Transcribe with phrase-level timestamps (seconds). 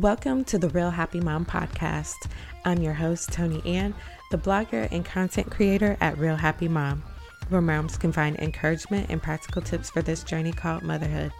[0.00, 2.14] Welcome to the Real Happy Mom podcast.
[2.64, 3.94] I'm your host, Tony Ann,
[4.30, 7.02] the blogger and content creator at Real Happy Mom,
[7.50, 11.32] where moms can find encouragement and practical tips for this journey called motherhood.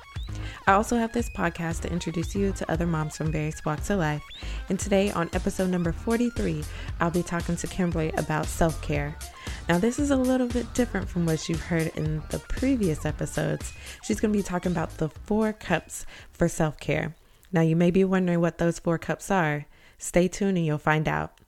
[0.66, 3.98] I also have this podcast to introduce you to other moms from various walks of
[3.98, 4.22] life.
[4.68, 6.62] And today, on episode number 43,
[7.00, 9.16] I'll be talking to Kimberly about self care.
[9.70, 13.72] Now, this is a little bit different from what you've heard in the previous episodes.
[14.02, 16.04] She's going to be talking about the four cups
[16.34, 17.14] for self care.
[17.52, 19.66] Now, you may be wondering what those four cups are.
[19.98, 21.40] Stay tuned and you'll find out.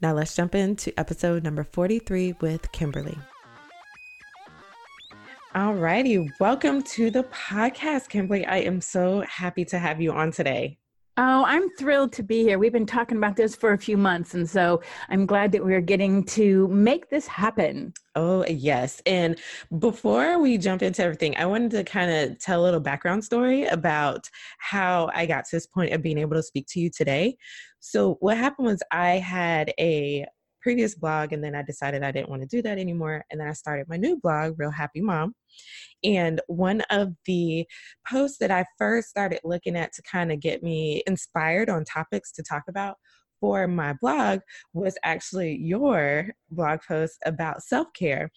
[0.00, 3.18] Now, let's jump into episode number 43 with Kimberly.
[5.54, 6.30] All righty.
[6.38, 8.46] Welcome to the podcast, Kimberly.
[8.46, 10.78] I am so happy to have you on today.
[11.20, 12.60] Oh, I'm thrilled to be here.
[12.60, 15.80] We've been talking about this for a few months, and so I'm glad that we're
[15.80, 17.92] getting to make this happen.
[18.14, 19.02] Oh, yes.
[19.04, 19.36] And
[19.80, 23.64] before we jump into everything, I wanted to kind of tell a little background story
[23.64, 27.36] about how I got to this point of being able to speak to you today.
[27.80, 30.24] So, what happened was I had a
[30.60, 33.24] previous blog and then I decided I didn't want to do that anymore.
[33.30, 35.34] And then I started my new blog, Real Happy Mom.
[36.04, 37.66] And one of the
[38.10, 42.32] posts that I first started looking at to kind of get me inspired on topics
[42.32, 42.96] to talk about
[43.40, 44.40] for my blog
[44.72, 48.30] was actually your blog post about self care.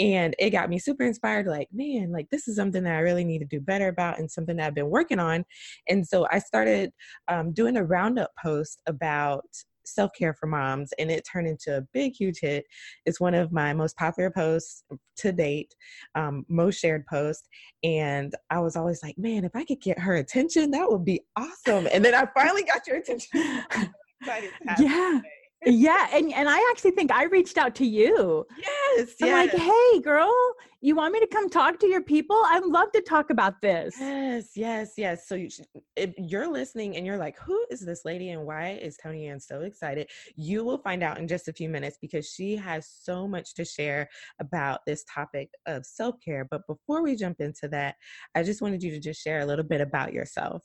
[0.00, 3.24] And it got me super inspired like, man, like this is something that I really
[3.24, 5.44] need to do better about and something that I've been working on.
[5.88, 6.92] And so I started
[7.26, 9.44] um, doing a roundup post about
[9.94, 12.64] self care for moms, and it turned into a big, huge hit.
[13.06, 14.84] It's one of my most popular posts
[15.18, 15.74] to date,
[16.14, 17.48] um, most shared post.
[17.82, 21.20] And I was always like, man, if I could get her attention, that would be
[21.36, 21.88] awesome.
[21.92, 23.30] And then I finally got your attention.
[24.78, 25.20] yeah
[25.66, 28.46] yeah, and and I actually think I reached out to you.
[28.58, 29.52] Yes, I'm yes.
[29.52, 30.32] like, hey, girl,
[30.80, 32.40] you want me to come talk to your people?
[32.46, 33.96] I'd love to talk about this.
[33.98, 35.26] Yes, yes, yes.
[35.26, 35.48] So you,
[35.96, 39.40] if you're listening and you're like, who is this lady and why is Tony Ann
[39.40, 40.08] so excited?
[40.36, 43.64] You will find out in just a few minutes because she has so much to
[43.64, 44.08] share
[44.40, 46.46] about this topic of self care.
[46.48, 47.96] But before we jump into that,
[48.34, 50.62] I just wanted you to just share a little bit about yourself.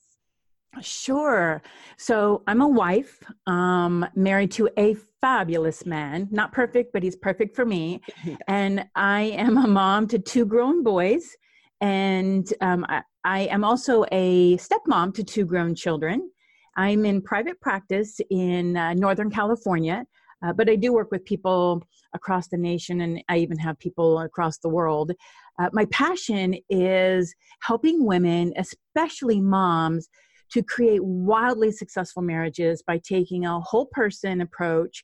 [0.82, 1.62] Sure.
[1.98, 6.28] So I'm a wife, um, married to a fabulous man.
[6.32, 8.02] Not perfect, but he's perfect for me.
[8.48, 11.36] And I am a mom to two grown boys.
[11.82, 16.30] And um, I, I am also a stepmom to two grown children.
[16.76, 20.06] I'm in private practice in uh, Northern California,
[20.44, 24.20] uh, but I do work with people across the nation and I even have people
[24.20, 25.12] across the world.
[25.60, 30.10] Uh, my passion is helping women, especially moms,
[30.53, 35.03] to create wildly successful marriages by taking a whole person approach.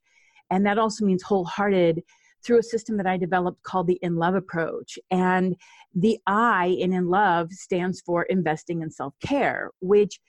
[0.51, 2.03] And that also means wholehearted
[2.43, 4.97] through a system that I developed called the In Love approach.
[5.11, 5.55] And
[5.95, 10.19] the I in In Love stands for investing in self care, which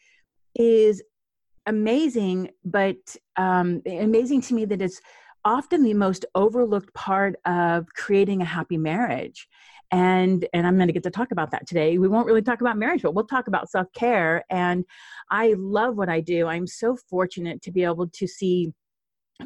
[0.55, 1.03] is
[1.67, 2.97] amazing, but
[3.37, 5.01] um, amazing to me that it's
[5.45, 9.49] often the most overlooked part of creating a happy marriage
[9.91, 11.99] and and i'm going to get to talk about that today.
[11.99, 14.85] We won't really talk about marriage but we'll talk about self-care and
[15.31, 16.47] i love what i do.
[16.47, 18.73] I'm so fortunate to be able to see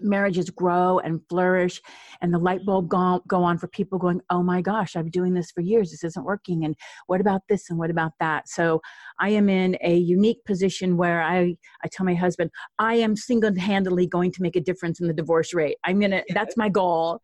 [0.02, 1.80] marriages grow and flourish
[2.20, 5.10] and the light bulb go, go on for people going oh my gosh i've been
[5.10, 5.90] doing this for years.
[5.90, 6.74] This isn't working and
[7.06, 8.48] what about this and what about that?
[8.48, 8.82] So
[9.20, 14.06] i am in a unique position where i i tell my husband i am single-handedly
[14.06, 15.76] going to make a difference in the divorce rate.
[15.84, 17.20] I'm gonna that's my goal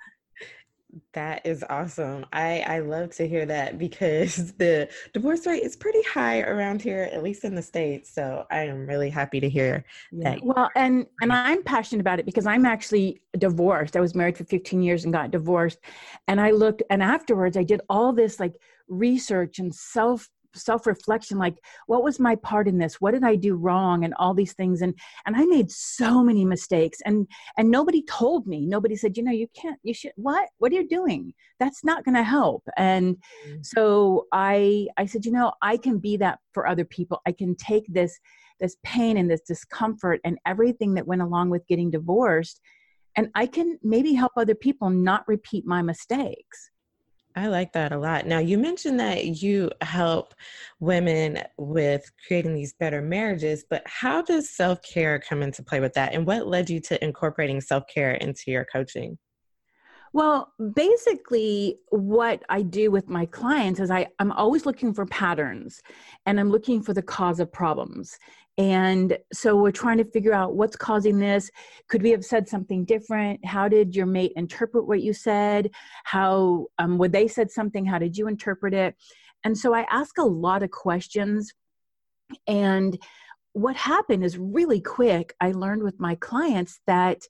[1.13, 2.27] that is awesome.
[2.33, 7.09] I I love to hear that because the divorce rate is pretty high around here,
[7.13, 8.13] at least in the states.
[8.13, 10.31] So I am really happy to hear yeah.
[10.31, 10.45] that.
[10.45, 13.97] Well, and and I'm passionate about it because I'm actually divorced.
[13.97, 15.79] I was married for 15 years and got divorced,
[16.29, 18.55] and I looked and afterwards I did all this like
[18.89, 21.57] research and self self reflection like
[21.87, 23.01] what was my part in this?
[23.01, 24.05] What did i do wrong?
[24.05, 24.83] And all these things.
[24.83, 24.95] And
[25.27, 26.99] and i made so many mistakes.
[27.05, 28.67] And and nobody told me.
[28.67, 30.49] Nobody said you know you can't you should what?
[30.59, 31.33] What are you doing?
[31.59, 32.63] That's not going to help.
[32.77, 33.17] And
[33.47, 33.59] mm-hmm.
[33.63, 37.21] so i i said you know i can be that for other people.
[37.27, 38.19] I can take this
[38.61, 42.61] this pain and this discomfort and everything that went along with getting divorced
[43.17, 46.71] and i can maybe help other people not repeat my mistakes
[47.37, 48.27] I like that a lot.
[48.27, 50.35] Now, you mentioned that you help
[50.81, 55.95] women with creating these better marriages, but how does self care come into play with
[55.95, 56.15] that?
[56.15, 59.17] And what led you to incorporating self care into your coaching?
[60.13, 65.81] Well, basically, what I do with my clients is I, I'm always looking for patterns
[66.27, 68.19] and I'm looking for the cause of problems.
[68.61, 71.51] And so we're trying to figure out what's causing this.
[71.89, 73.43] Could we have said something different?
[73.43, 75.71] How did your mate interpret what you said?
[76.05, 78.97] How, um, when they said something, how did you interpret it?
[79.45, 81.55] And so I ask a lot of questions.
[82.47, 82.99] And
[83.55, 85.35] what happened is really quick.
[85.41, 87.23] I learned with my clients that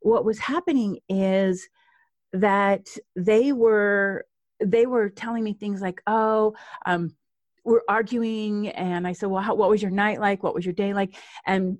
[0.00, 1.68] what was happening is
[2.32, 4.24] that they were
[4.62, 6.54] they were telling me things like, "Oh,
[6.84, 7.14] um,
[7.64, 10.42] we're arguing," and I said, "Well, how, what was your night like?
[10.42, 11.16] What was your day like?"
[11.46, 11.78] And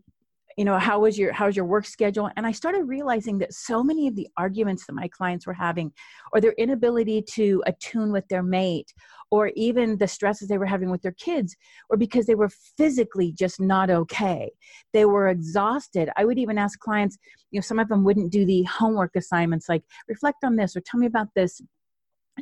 [0.60, 3.82] you know how was your how's your work schedule and i started realizing that so
[3.82, 5.92] many of the arguments that my clients were having
[6.32, 8.92] or their inability to attune with their mate
[9.30, 11.56] or even the stresses they were having with their kids
[11.88, 14.50] or because they were physically just not okay
[14.92, 17.16] they were exhausted i would even ask clients
[17.50, 20.80] you know some of them wouldn't do the homework assignments like reflect on this or
[20.80, 21.62] tell me about this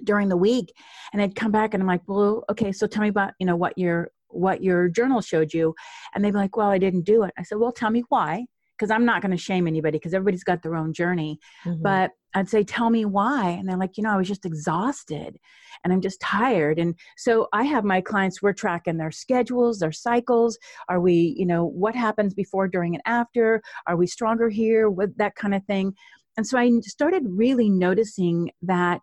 [0.05, 0.73] during the week
[1.13, 3.57] and i'd come back and i'm like well okay so tell me about you know
[3.57, 5.75] what your what your journal showed you.
[6.15, 7.33] And they'd be like well i didn't do it.
[7.39, 8.47] I said well tell me why
[8.77, 11.39] because i'm not going to shame anybody because everybody's got their own journey.
[11.65, 11.83] Mm-hmm.
[11.83, 15.39] but i'd say tell me why and they're like you know i was just exhausted
[15.83, 16.79] and i'm just tired.
[16.79, 20.59] And so i have my clients we're tracking their schedules their cycles.
[20.89, 23.63] Are we you know what happens before during and after?
[23.87, 24.91] Are we stronger here?
[24.91, 25.95] With that kind of thing.
[26.37, 29.01] And so i started really noticing that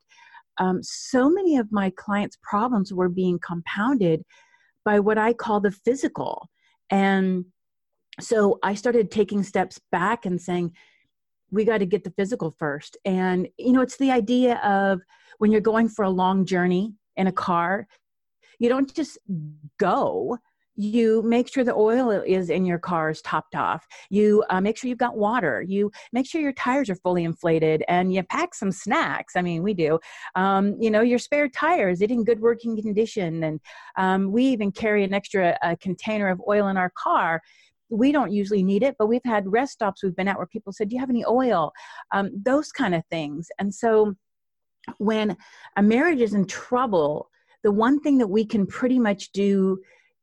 [0.58, 4.24] um, so many of my clients problems were being compounded
[4.84, 6.50] by what I call the physical.
[6.90, 7.46] And
[8.20, 10.72] so I started taking steps back and saying,
[11.52, 12.98] we got to get the physical first.
[13.06, 15.02] And, you know, it's the idea of
[15.38, 17.88] when you're going for a long journey in a car,
[18.60, 19.18] you don't just
[19.80, 20.38] go
[20.76, 23.88] you make sure the oil is in your car is topped off.
[24.10, 25.62] You uh, make sure you've got water.
[25.62, 29.36] You make sure your tires are fully inflated and you pack some snacks.
[29.36, 30.00] I mean we do.
[30.36, 33.44] Um, you know your spare tires it in good working condition.
[33.44, 33.60] And
[33.98, 37.42] um, we even carry an extra uh, container of oil in our car.
[37.90, 40.74] We don't usually need it but we've had rest stops we've been at where people
[40.74, 41.72] said do you have any oil?
[42.12, 43.48] Um, those kind of things.
[43.60, 44.16] And so
[44.98, 45.38] when
[45.78, 47.30] a marriage is in trouble
[47.64, 49.80] the one thing that we can pretty much do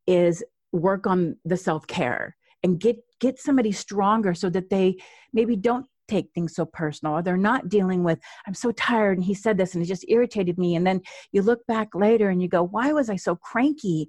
[0.06, 4.96] is work on the self-care and get get somebody stronger so that they
[5.32, 9.25] maybe don't take things so personal or they're not dealing with i'm so tired and
[9.25, 10.75] he said this and it just irritated me.
[10.75, 11.00] And then
[11.31, 14.08] you look back later and you go why was i so cranky?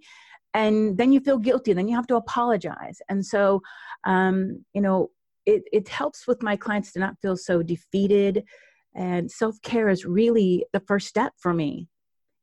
[0.56, 3.02] And then you feel guilty and then you have to apologize.
[3.10, 3.62] And so
[4.06, 5.10] um, you know
[5.46, 8.44] it, it helps with my clients to not feel so defeated.
[8.96, 11.90] And self-care is really the first step for me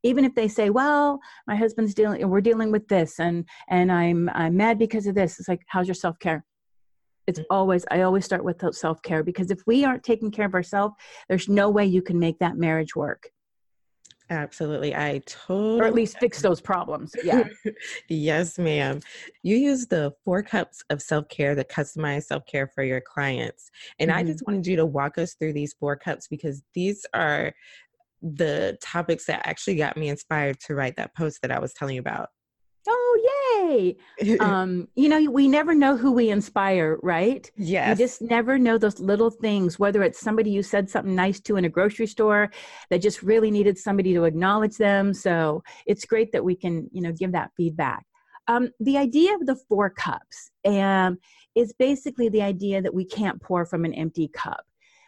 [0.03, 4.29] even if they say well my husband's dealing we're dealing with this and and i'm
[4.35, 6.45] i'm mad because of this it's like how's your self-care
[7.27, 7.55] it's mm-hmm.
[7.55, 10.95] always i always start with self-care because if we aren't taking care of ourselves
[11.29, 13.31] there's no way you can make that marriage work
[14.31, 14.95] Absolutely.
[14.95, 15.81] I totally.
[15.81, 17.13] Or at least fix those problems.
[17.25, 17.49] Yeah.
[18.09, 19.01] yes, ma'am.
[19.43, 23.71] You use the four cups of self care, the customized self care for your clients.
[23.99, 24.19] And mm-hmm.
[24.21, 27.53] I just wanted you to walk us through these four cups because these are
[28.23, 31.95] the topics that actually got me inspired to write that post that I was telling
[31.95, 32.29] you about.
[32.89, 34.39] Oh, yay.
[34.41, 37.51] um, you know, we never know who we inspire, right?
[37.57, 37.99] Yes.
[37.99, 41.57] You just never know those little things, whether it's somebody you said something nice to
[41.57, 42.51] in a grocery store
[42.89, 45.13] that just really needed somebody to acknowledge them.
[45.13, 48.05] So it's great that we can, you know, give that feedback.
[48.49, 51.19] Um, the idea of the four cups um,
[51.55, 54.65] is basically the idea that we can't pour from an empty cup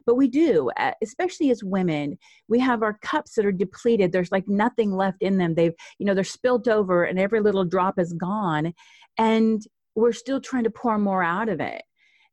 [0.06, 0.70] but we do
[1.02, 2.18] especially as women
[2.48, 4.12] we have our cups that are depleted.
[4.12, 5.54] There's like nothing left in them.
[5.54, 8.72] They've you know they're spilt over and every little drop is gone
[9.18, 9.62] and
[9.94, 11.82] we're still trying to pour more out of it.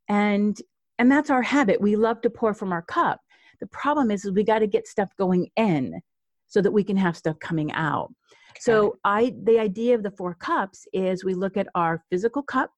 [0.08, 0.56] And
[0.98, 1.80] and that's our habit.
[1.80, 3.20] We love to pour from our cup.
[3.60, 6.00] The problem is, is we got to get stuff going in
[6.46, 8.12] so that we can have stuff coming out.
[8.58, 12.70] So i the idea of the four cups is we look at our physical cup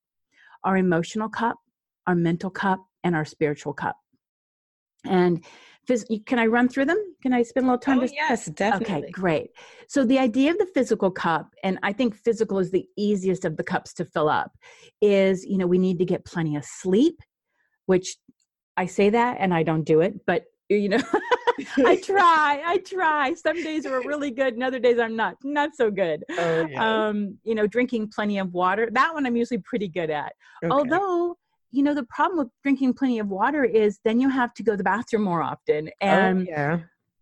[0.65, 1.57] our emotional cup
[2.07, 3.97] our mental cup and our spiritual cup
[5.05, 5.45] and
[5.89, 6.99] phys- can I run through them?
[7.23, 8.01] Can I spend a little time?
[8.01, 8.97] Oh, yes, definitely.
[8.97, 9.51] Okay, great.
[9.89, 13.57] So the idea of the physical cup, and I think physical is the easiest of
[13.57, 14.53] the cups to fill up,
[15.01, 17.21] is you know we need to get plenty of sleep,
[17.87, 18.17] which
[18.77, 21.03] I say that and I don't do it, but you know
[21.85, 23.35] I try, I try.
[23.35, 26.25] Some days are really good, and other days I'm not, not so good.
[26.31, 27.07] Oh, yeah.
[27.09, 28.89] Um, you know, drinking plenty of water.
[28.93, 30.33] That one I'm usually pretty good at.
[30.65, 30.73] Okay.
[30.73, 31.37] Although
[31.73, 34.73] you know the problem with drinking plenty of water is then you have to go
[34.73, 36.79] to the bathroom more often oh, and oh, yeah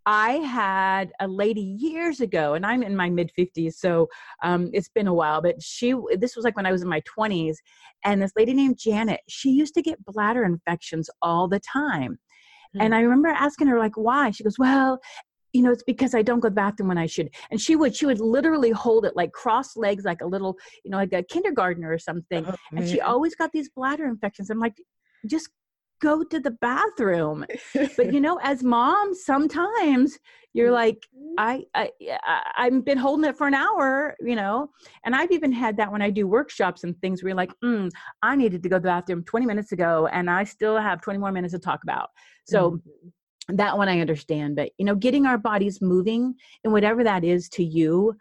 [0.07, 4.09] I had a lady years ago, and I'm in my mid 50s, so
[4.43, 7.03] um, it's been a while, but she, this was like when I was in my
[7.03, 7.57] 20s,
[8.05, 12.19] and this lady named Janet, she used to get bladder infections all the time.
[12.75, 12.81] Mm-hmm.
[12.81, 12.99] And hmm.
[12.99, 14.31] I remember asking her, like, why?
[14.31, 15.01] She goes, well,
[15.53, 17.31] you know, it's because I don't go to the bathroom when I should.
[17.51, 20.91] And she would, she would literally hold it like cross legs, like a little, you
[20.91, 22.45] know, like a kindergartner or something.
[22.47, 24.51] Oh, and she always got these bladder infections.
[24.51, 24.77] I'm like,
[25.27, 25.49] just
[26.01, 27.45] go to the bathroom.
[27.97, 30.19] but you know, as moms, sometimes
[30.53, 31.35] you're like, mm-hmm.
[31.39, 31.91] I, I,
[32.57, 34.71] I, have been holding it for an hour, you know,
[35.05, 37.91] and I've even had that when I do workshops and things where you're like, mm,
[38.23, 41.19] I needed to go to the bathroom 20 minutes ago and I still have 20
[41.19, 42.09] more minutes to talk about.
[42.47, 43.09] So mm-hmm.
[43.55, 47.49] That one I understand, but you know, getting our bodies moving and whatever that is
[47.51, 48.17] to you,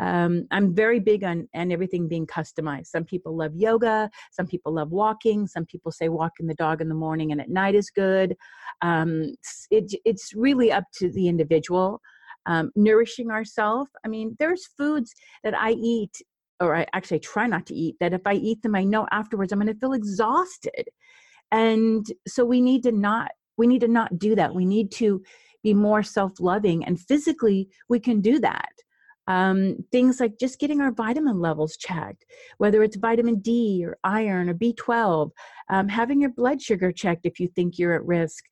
[0.00, 2.86] um, i'm very big on and everything being customized.
[2.88, 6.88] Some people love yoga some people love walking some people say walking the dog in
[6.88, 8.36] the morning and at night is good.
[8.82, 9.34] Um,
[9.70, 12.00] it, it's really up to the individual
[12.46, 15.14] um, nourishing ourselves i mean there's foods
[15.44, 16.20] that i eat
[16.58, 19.52] or i actually try not to eat that if i eat them i know afterwards
[19.52, 20.88] i'm going to feel exhausted.
[21.54, 25.22] And so we need to not we need to not do that we need to
[25.62, 28.72] be more self-loving and physically we can do that
[29.26, 32.24] um, things like just getting our vitamin levels checked,
[32.58, 35.30] whether it's vitamin D or iron or B12,
[35.70, 38.44] um, having your blood sugar checked if you think you're at risk,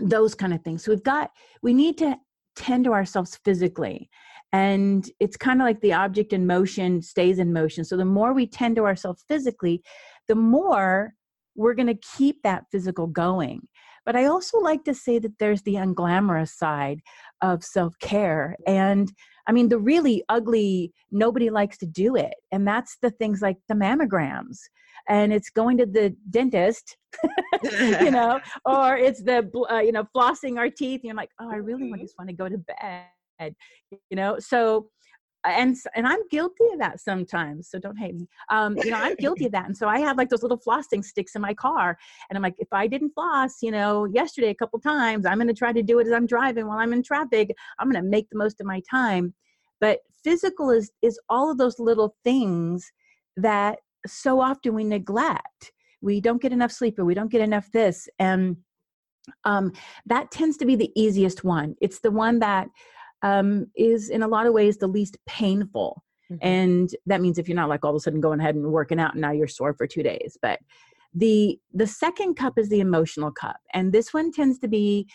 [0.00, 0.84] those kind of things.
[0.84, 1.30] So we've got,
[1.62, 2.16] we need to
[2.54, 4.08] tend to ourselves physically.
[4.52, 7.84] And it's kind of like the object in motion stays in motion.
[7.84, 9.82] So the more we tend to ourselves physically,
[10.26, 11.14] the more
[11.54, 13.66] we're going to keep that physical going.
[14.08, 17.02] But I also like to say that there's the unglamorous side
[17.42, 18.56] of self care.
[18.66, 19.12] And
[19.46, 22.32] I mean, the really ugly, nobody likes to do it.
[22.50, 24.60] And that's the things like the mammograms.
[25.10, 26.96] And it's going to the dentist,
[27.62, 31.00] you know, or it's the, uh, you know, flossing our teeth.
[31.00, 32.00] And you're like, oh, I really mm-hmm.
[32.00, 33.54] just want to go to bed,
[34.08, 34.38] you know?
[34.38, 34.88] So
[35.44, 37.68] and and I'm guilty of that sometimes.
[37.70, 38.28] So don't hate me.
[38.50, 39.66] Um, you know, I'm guilty of that.
[39.66, 41.96] And so I have like those little flossing sticks in my car,
[42.28, 45.48] and I'm like, if I didn't floss, you know, yesterday a couple times, I'm going
[45.48, 47.54] to try to do it as I'm driving while I'm in traffic.
[47.78, 49.34] I'm going to make the most of my time.
[49.80, 52.90] But physical is is all of those little things
[53.36, 55.72] that so often we neglect.
[56.00, 58.56] We don't get enough sleep, or we don't get enough this, and
[59.44, 59.72] um,
[60.06, 61.74] that tends to be the easiest one.
[61.80, 62.68] It's the one that
[63.22, 66.02] um, is in a lot of ways the least painful.
[66.30, 66.46] Mm-hmm.
[66.46, 69.00] And that means if you're not like all of a sudden going ahead and working
[69.00, 70.36] out and now you're sore for two days.
[70.40, 70.60] But
[71.14, 73.56] the the second cup is the emotional cup.
[73.72, 75.08] And this one tends to be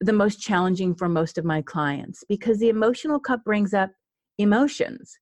[0.00, 3.90] the most challenging for most of my clients because the emotional cup brings up
[4.38, 5.18] emotions.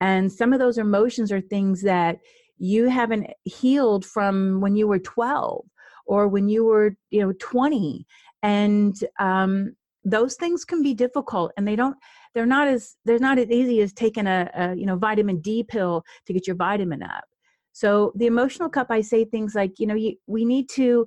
[0.00, 2.18] And some of those emotions are things that
[2.58, 5.64] you haven't healed from when you were 12
[6.06, 8.06] or when you were you know 20
[8.42, 9.74] and um,
[10.06, 11.96] those things can be difficult and they don't
[12.32, 15.64] they're not as they're not as easy as taking a, a, you know vitamin d
[15.64, 17.24] pill to get your vitamin up.
[17.72, 21.06] So the emotional cup i say things like you know you, we need to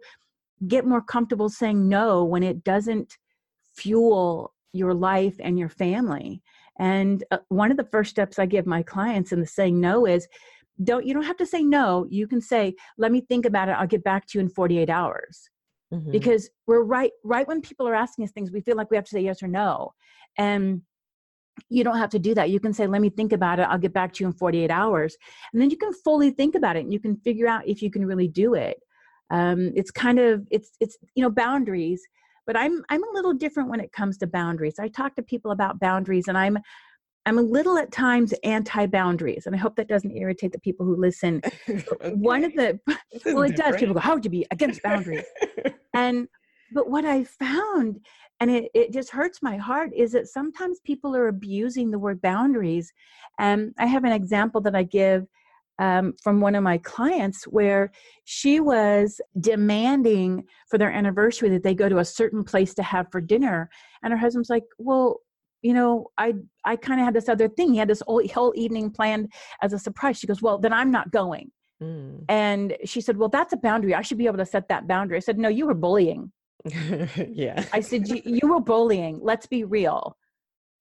[0.67, 3.17] get more comfortable saying no when it doesn't
[3.73, 6.41] fuel your life and your family.
[6.77, 10.05] And uh, one of the first steps i give my clients in the saying no
[10.05, 10.27] is
[10.83, 12.05] don't you don't have to say no.
[12.09, 13.73] You can say let me think about it.
[13.73, 15.49] I'll get back to you in 48 hours
[15.93, 16.11] mm-hmm.
[16.11, 19.05] because we're right right when people are asking us things we feel like we have
[19.05, 19.93] to say yes or no
[20.37, 20.81] and
[21.69, 22.49] you don't have to do that.
[22.49, 23.63] You can say let me think about it.
[23.63, 25.17] I'll get back to you in 48 hours
[25.51, 27.91] and then you can fully think about it and you can figure out if you
[27.91, 28.77] can really do it.
[29.31, 32.01] Um, it's kind of it's it's you know boundaries
[32.47, 34.79] but i'm i'm a little different when it comes to boundaries.
[34.79, 36.57] I talk to people about boundaries and i'm
[37.29, 40.83] I'm a little at times anti boundaries, and I hope that doesn't irritate the people
[40.83, 41.41] who listen.
[41.69, 42.11] okay.
[42.15, 43.57] One of the well, it different.
[43.57, 43.75] does.
[43.75, 45.25] People go, "How would you be against boundaries?"
[45.93, 46.27] and
[46.71, 47.99] but what I found,
[48.39, 52.19] and it it just hurts my heart, is that sometimes people are abusing the word
[52.19, 52.91] boundaries.
[53.37, 55.27] And I have an example that I give
[55.77, 57.91] um, from one of my clients where
[58.25, 63.05] she was demanding for their anniversary that they go to a certain place to have
[63.11, 63.69] for dinner,
[64.01, 65.19] and her husband's like, "Well."
[65.61, 66.33] you know, I
[66.69, 67.73] I kind of had this other thing.
[67.73, 69.33] He had this whole, whole evening planned
[69.63, 70.19] as a surprise.
[70.19, 71.49] She goes, well, then I'm not going.
[71.81, 72.25] Mm.
[72.29, 73.95] And she said, well, that's a boundary.
[73.95, 75.17] I should be able to set that boundary.
[75.17, 76.31] I said, no, you were bullying.
[77.31, 77.65] yeah.
[77.73, 79.19] I said, you, were bullying.
[79.19, 80.15] Let's be real.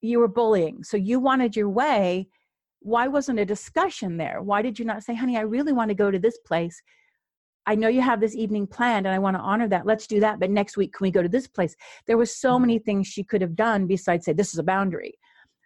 [0.02, 0.84] You were bullying.
[0.84, 2.28] So you wanted your way.
[2.80, 4.42] Why wasn't a discussion there?
[4.42, 6.82] Why did you not say, honey, I really want to go to this place?
[7.66, 9.86] I know you have this evening planned and I want to honor that.
[9.86, 10.38] Let's do that.
[10.38, 11.76] But next week, can we go to this place?
[12.06, 12.62] There was so mm-hmm.
[12.62, 15.14] many things she could have done besides say, this is a boundary.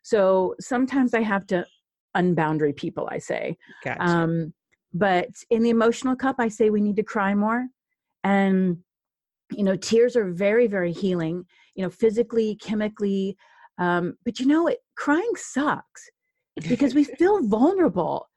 [0.02, 1.66] So sometimes I have to
[2.16, 3.56] unboundary people, I say.
[3.84, 4.02] Gotcha.
[4.02, 4.52] Um,
[4.92, 7.66] but in the emotional cup, I say we need to cry more.
[8.24, 8.78] And,
[9.50, 11.44] you know, tears are very, very healing,
[11.74, 13.36] you know, physically, chemically.
[13.78, 16.10] Um, but you know, it crying sucks
[16.68, 18.28] because we feel vulnerable.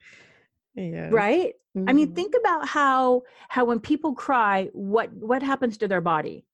[0.76, 1.10] Yeah.
[1.12, 1.54] Right?
[1.78, 1.90] Mm-hmm.
[1.90, 2.16] I mean, mm-hmm.
[2.16, 6.46] think about how how when people cry, what what happens to their body?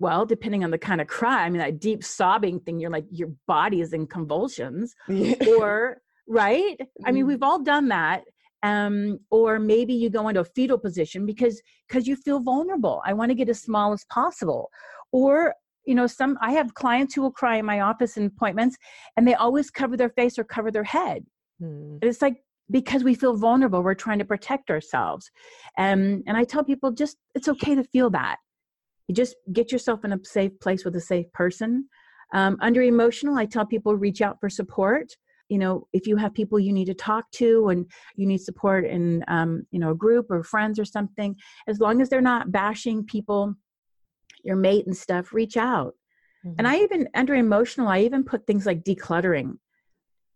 [0.00, 3.06] Well, depending on the kind of cry, I mean, that deep sobbing thing, you're like
[3.10, 5.34] your body is in convulsions, yeah.
[5.46, 6.76] or right?
[6.80, 7.06] Mm-hmm.
[7.06, 7.28] I mean, mm-hmm.
[7.28, 8.24] we've all done that,
[8.62, 13.12] um, or maybe you go into a fetal position because because you feel vulnerable i
[13.12, 14.70] want to get as small as possible
[15.12, 15.54] or
[15.86, 18.76] you know some i have clients who will cry in my office in appointments
[19.16, 21.24] and they always cover their face or cover their head
[21.62, 21.98] mm.
[22.02, 25.30] it's like because we feel vulnerable we're trying to protect ourselves
[25.78, 28.36] and and i tell people just it's okay to feel that
[29.10, 31.88] you just get yourself in a safe place with a safe person.
[32.32, 35.08] Um, under emotional i tell people reach out for support.
[35.48, 38.86] You know if you have people you need to talk to and you need support
[38.86, 41.34] in um, you know a group or friends or something
[41.66, 43.54] as long as they're not bashing people
[44.44, 45.94] your mate and stuff reach out.
[46.46, 46.54] Mm-hmm.
[46.58, 49.50] and i even under emotional i even put things like decluttering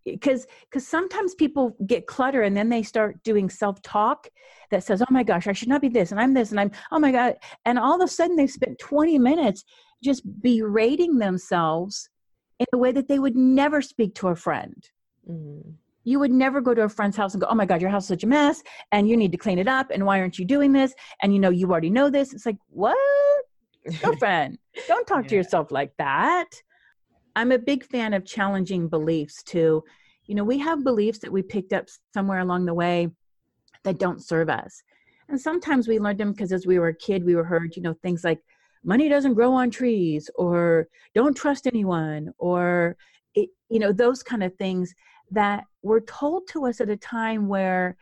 [0.04, 4.28] because because sometimes people get clutter and then they start doing self-talk
[4.70, 6.70] that says oh my gosh i should not be this and i'm this and i'm
[6.92, 9.64] oh my god and all of a sudden they've spent 20 minutes
[10.02, 12.10] just berating themselves
[12.58, 14.90] in a way that they would never speak to a friend.
[15.28, 15.70] Mm-hmm.
[16.04, 18.04] you would never go to a friend's house and go oh my god your house
[18.04, 20.44] is such a mess and you need to clean it up and why aren't you
[20.44, 20.92] doing this?
[21.22, 22.34] And you know you already know this.
[22.34, 22.98] It's like what?
[24.02, 25.28] Girlfriend don't talk yeah.
[25.28, 26.48] to yourself like that
[27.36, 29.84] I'm a big fan of challenging beliefs too.
[30.26, 33.08] You know, we have beliefs that we picked up somewhere along the way
[33.82, 34.82] that don't serve us.
[35.28, 37.82] And sometimes we learned them because as we were a kid, we were heard, you
[37.82, 38.40] know, things like
[38.84, 42.96] money doesn't grow on trees or don't trust anyone or,
[43.34, 44.94] it, you know, those kind of things
[45.30, 47.96] that were told to us at a time where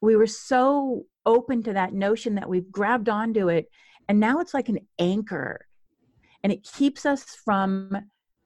[0.00, 3.70] we were so open to that notion that we've grabbed onto it.
[4.08, 5.66] And now it's like an anchor
[6.42, 7.96] and it keeps us from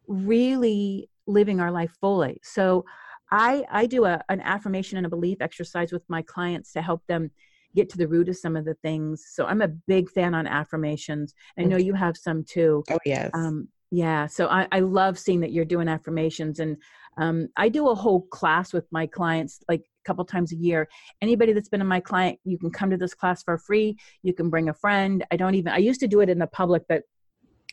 [0.06, 2.40] really living our life fully.
[2.42, 2.84] So
[3.30, 7.02] I I do a, an affirmation and a belief exercise with my clients to help
[7.06, 7.30] them
[7.74, 9.26] get to the root of some of the things.
[9.32, 11.34] So I'm a big fan on affirmations.
[11.58, 12.82] I know you have some too.
[12.90, 13.30] Oh yes.
[13.34, 14.26] Um, yeah.
[14.26, 16.76] So I, I love seeing that you're doing affirmations, and
[17.18, 20.88] um, I do a whole class with my clients like a couple times a year.
[21.22, 23.96] Anybody that's been in my client, you can come to this class for free.
[24.22, 25.24] You can bring a friend.
[25.30, 25.72] I don't even.
[25.72, 27.02] I used to do it in the public, but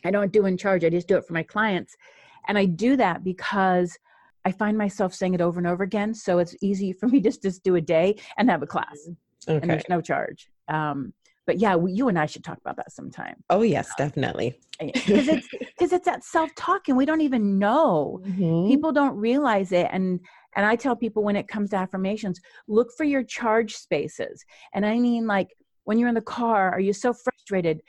[0.04, 0.84] I don't do in charge.
[0.84, 1.96] I just do it for my clients
[2.48, 3.98] and I do that because
[4.44, 6.14] I find myself saying it over and over again.
[6.14, 9.08] So it's easy for me just to just do a day and have a class.
[9.48, 9.58] Okay.
[9.60, 10.50] And there's no charge.
[10.68, 11.12] Um,
[11.46, 13.36] but yeah, we, you and I should talk about that sometime.
[13.50, 14.58] Oh yes, um, definitely.
[14.80, 18.22] Because it's because it's that self talk, and we don't even know.
[18.24, 18.68] Mm-hmm.
[18.68, 20.20] People don't realize it, and
[20.56, 24.44] and I tell people when it comes to affirmations, look for your charge spaces.
[24.72, 25.50] And I mean, like
[25.84, 27.82] when you're in the car, are you so frustrated?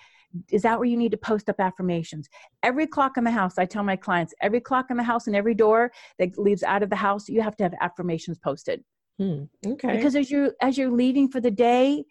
[0.52, 2.30] Is that where you need to post up affirmations?
[2.64, 5.36] Every clock in the house i tell my clients every clock in the house and
[5.36, 8.84] every door that leaves out of the house you have to have affirmations posted.
[9.18, 9.44] Hmm.
[9.66, 9.96] okay.
[9.96, 12.04] Because as you as you're leaving for the day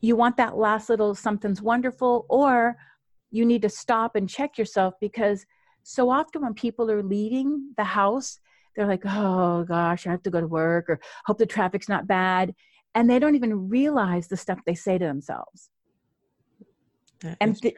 [0.00, 2.76] you want that last little something's wonderful or
[3.30, 5.46] you need to stop and check yourself because
[5.82, 8.38] so often when people are leaving the house
[8.74, 12.06] they're like oh gosh i have to go to work or hope the traffic's not
[12.06, 12.54] bad
[12.94, 15.70] and they don't even realize the stuff they say to themselves
[17.40, 17.76] and th-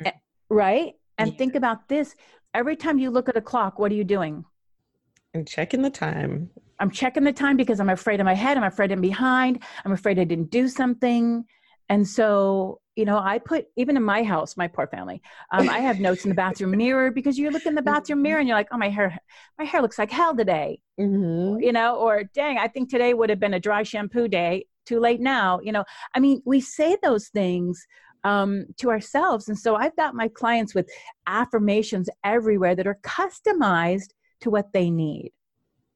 [0.49, 0.95] right?
[1.19, 1.39] And yeah.
[1.39, 2.15] think about this.
[2.55, 4.45] Every time you look at a clock what are you doing?
[5.35, 6.51] I'm checking the time.
[6.81, 9.93] I'm checking the time because i'm afraid of my head i'm afraid i'm behind i'm
[9.93, 11.45] afraid i didn't do something.
[11.91, 15.23] And so you know i put even in my house my poor family
[15.53, 18.41] um, i have notes in the bathroom mirror because you look in the bathroom mirror
[18.41, 19.17] and you're like oh my hair
[19.57, 20.81] my hair looks like hell today.
[21.01, 21.63] Mm-hmm.
[21.63, 24.67] you know or dang i think today would have been a dry shampoo day.
[24.85, 25.61] Too late now.
[25.63, 27.87] You know i mean we say those things
[28.25, 29.49] um, to ourselves.
[29.49, 30.89] And so I've got my clients with
[31.27, 35.33] affirmations everywhere that are customized to what they need.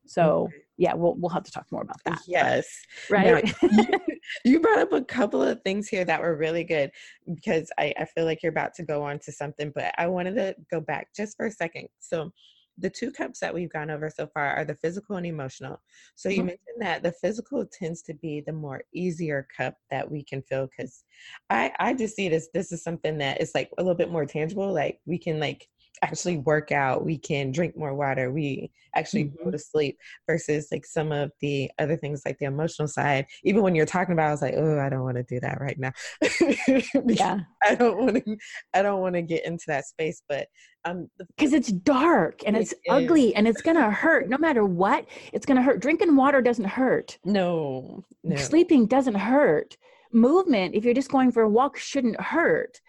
[0.06, 2.20] So yeah, we'll we'll have to talk more about that.
[2.26, 2.66] Yes.
[3.10, 3.54] Right.
[3.62, 3.98] Now,
[4.44, 6.90] you brought up a couple of things here that were really good
[7.34, 10.34] because I, I feel like you're about to go on to something, but I wanted
[10.36, 11.88] to go back just for a second.
[12.00, 12.32] So
[12.78, 15.80] the two cups that we've gone over so far are the physical and emotional.
[16.14, 16.46] So you mm-hmm.
[16.46, 20.68] mentioned that the physical tends to be the more easier cup that we can fill
[20.68, 21.04] because
[21.50, 24.26] I I just see this this is something that is like a little bit more
[24.26, 24.72] tangible.
[24.72, 25.68] Like we can like
[26.00, 29.44] actually work out, we can drink more water, we actually mm-hmm.
[29.44, 33.26] go to sleep versus like some of the other things like the emotional side.
[33.44, 35.60] Even when you're talking about, I was like, oh, I don't want to do that
[35.60, 35.92] right now.
[37.06, 38.36] yeah, I don't want to.
[38.74, 40.48] I don't want to get into that space, but
[40.84, 42.78] um, because it's dark and it it's is.
[42.88, 45.06] ugly and it's gonna hurt no matter what.
[45.32, 45.80] It's gonna hurt.
[45.80, 47.18] Drinking water doesn't hurt.
[47.24, 48.36] No, no.
[48.36, 49.76] Sleeping doesn't hurt.
[50.12, 52.80] Movement, if you're just going for a walk, shouldn't hurt.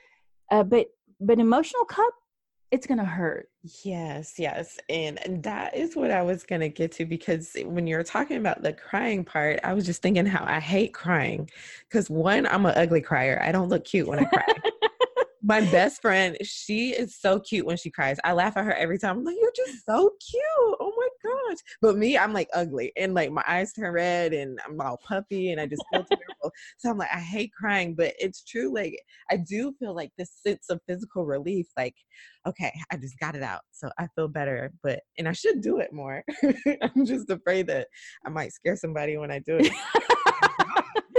[0.51, 0.87] Uh, but
[1.19, 2.13] but emotional cup
[2.73, 3.49] it's going to hurt.
[3.83, 4.79] Yes, yes.
[4.89, 8.63] And, that is what I was going to get to because when you're talking about
[8.63, 11.47] the crying part, I was just thinking how I hate crying.
[11.87, 13.39] Because one, I'm an ugly crier.
[13.43, 14.45] I don't look cute when I cry.
[15.45, 18.17] My best friend, she is so cute when she cries.
[18.23, 19.17] I laugh at her every time.
[19.17, 20.77] I'm like, you're just so cute.
[20.79, 21.57] Oh my gosh.
[21.81, 25.51] But me, I'm like ugly and like my eyes turn red and I'm all puffy
[25.51, 26.51] and I just feel terrible.
[26.77, 28.73] So I'm like, I hate crying, but it's true.
[28.73, 28.97] Like
[29.29, 31.95] I do feel like this sense of physical relief, like,
[32.47, 33.61] okay, I just got it out.
[33.71, 34.71] So I feel better.
[34.81, 36.23] But and I should do it more.
[36.81, 37.87] I'm just afraid that
[38.25, 39.71] I might scare somebody when I do it.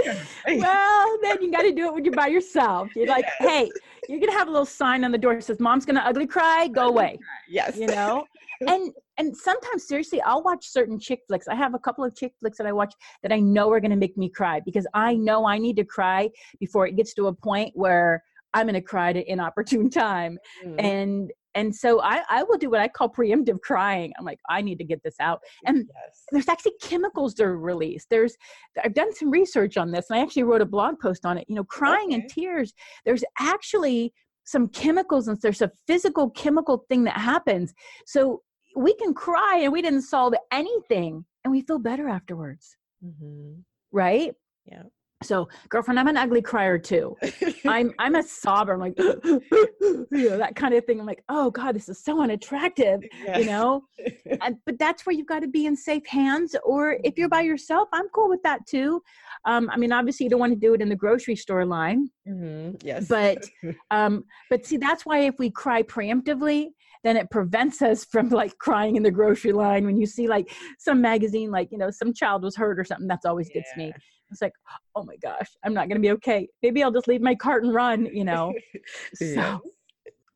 [0.47, 2.95] well, then you got to do it when you're by yourself.
[2.95, 3.49] You're like, yes.
[3.49, 3.71] hey,
[4.07, 6.67] you're gonna have a little sign on the door that says, "Mom's gonna ugly cry.
[6.67, 7.17] Go away."
[7.49, 8.25] Yes, you know.
[8.67, 11.47] and and sometimes seriously, I'll watch certain chick flicks.
[11.47, 13.95] I have a couple of chick flicks that I watch that I know are gonna
[13.95, 17.33] make me cry because I know I need to cry before it gets to a
[17.33, 18.23] point where
[18.55, 20.39] I'm going to cry at an inopportune time.
[20.65, 20.75] Mm.
[20.81, 24.13] And and so I, I will do what I call preemptive crying.
[24.19, 25.39] I'm like, I need to get this out.
[25.65, 26.23] And yes.
[26.31, 28.07] there's actually chemicals that are released.
[28.09, 28.35] There's
[28.83, 31.45] I've done some research on this and I actually wrote a blog post on it.
[31.47, 32.15] You know, crying okay.
[32.15, 32.73] and tears,
[33.05, 34.13] there's actually
[34.43, 37.73] some chemicals and there's a physical chemical thing that happens.
[38.05, 38.41] So
[38.75, 42.75] we can cry and we didn't solve anything and we feel better afterwards.
[43.03, 43.61] Mm-hmm.
[43.91, 44.33] Right?
[44.65, 44.83] Yeah.
[45.25, 47.17] So, girlfriend, I'm an ugly crier too.
[47.65, 48.73] I'm I'm a sobber.
[48.73, 50.99] I'm like, you know, that kind of thing.
[50.99, 53.37] I'm like, oh God, this is so unattractive, yeah.
[53.37, 53.83] you know.
[54.41, 56.55] And, but that's where you've got to be in safe hands.
[56.63, 59.01] Or if you're by yourself, I'm cool with that too.
[59.45, 62.09] Um, I mean, obviously, you don't want to do it in the grocery store line.
[62.27, 62.75] Mm-hmm.
[62.85, 63.07] Yes.
[63.07, 63.45] But
[63.91, 66.67] um, but see, that's why if we cry preemptively,
[67.03, 70.51] then it prevents us from like crying in the grocery line when you see like
[70.79, 73.07] some magazine, like you know, some child was hurt or something.
[73.07, 73.85] That's always gets yeah.
[73.85, 73.93] me
[74.31, 74.53] it's like,
[74.95, 76.47] oh my gosh, I'm not going to be okay.
[76.61, 78.53] Maybe I'll just leave my cart and run, you know?
[79.15, 79.61] so.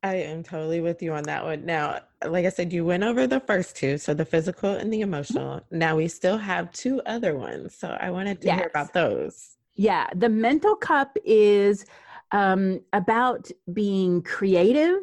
[0.02, 1.66] I am totally with you on that one.
[1.66, 5.02] Now, like I said, you went over the first two, so the physical and the
[5.02, 5.62] emotional.
[5.72, 7.76] Now we still have two other ones.
[7.76, 8.60] So I wanted to yes.
[8.60, 9.58] hear about those.
[9.76, 11.86] Yeah, the mental cup is
[12.32, 15.00] um, about being creative.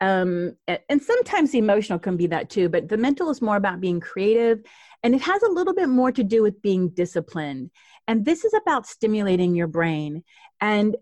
[0.00, 3.80] Um, and sometimes the emotional can be that too, but the mental is more about
[3.80, 4.60] being creative.
[5.02, 7.70] And it has a little bit more to do with being disciplined.
[8.06, 10.24] And this is about stimulating your brain.
[10.60, 10.96] And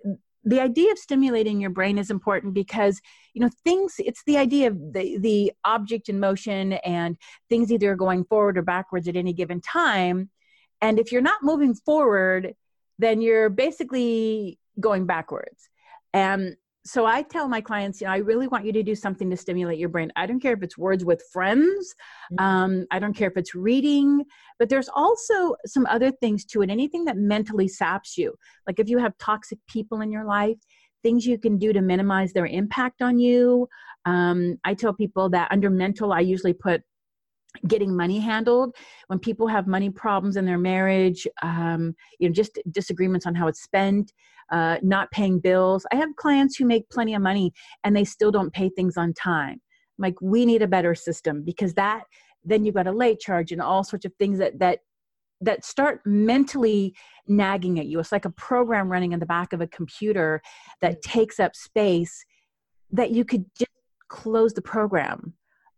[0.44, 3.00] the idea of stimulating your brain is important because
[3.34, 7.16] you know things it's the idea of the the object in motion and
[7.48, 10.30] things either going forward or backwards at any given time
[10.80, 12.54] and if you're not moving forward
[12.98, 15.68] then you're basically going backwards
[16.12, 19.30] and so I tell my clients, you know, I really want you to do something
[19.30, 20.10] to stimulate your brain.
[20.16, 21.94] I don't care if it's words with friends,
[22.32, 22.44] mm-hmm.
[22.44, 24.24] um, I don't care if it's reading,
[24.58, 26.70] but there's also some other things to it.
[26.70, 28.34] Anything that mentally saps you,
[28.66, 30.58] like if you have toxic people in your life,
[31.02, 33.68] things you can do to minimize their impact on you.
[34.04, 36.82] Um, I tell people that under mental, I usually put
[37.68, 38.74] getting money handled
[39.08, 43.46] when people have money problems in their marriage um, you know just disagreements on how
[43.46, 44.12] it's spent
[44.52, 45.86] uh, not paying bills.
[45.92, 47.52] I have clients who make plenty of money
[47.84, 49.60] and they still don't pay things on time.
[49.98, 52.04] I'm like, we need a better system because that
[52.44, 54.80] then you've got a late charge and all sorts of things that that
[55.40, 56.94] that start mentally
[57.26, 57.98] nagging at you.
[57.98, 60.40] It's like a program running in the back of a computer
[60.80, 61.02] that mm.
[61.02, 62.24] takes up space
[62.92, 63.70] that you could just
[64.08, 65.34] close the program.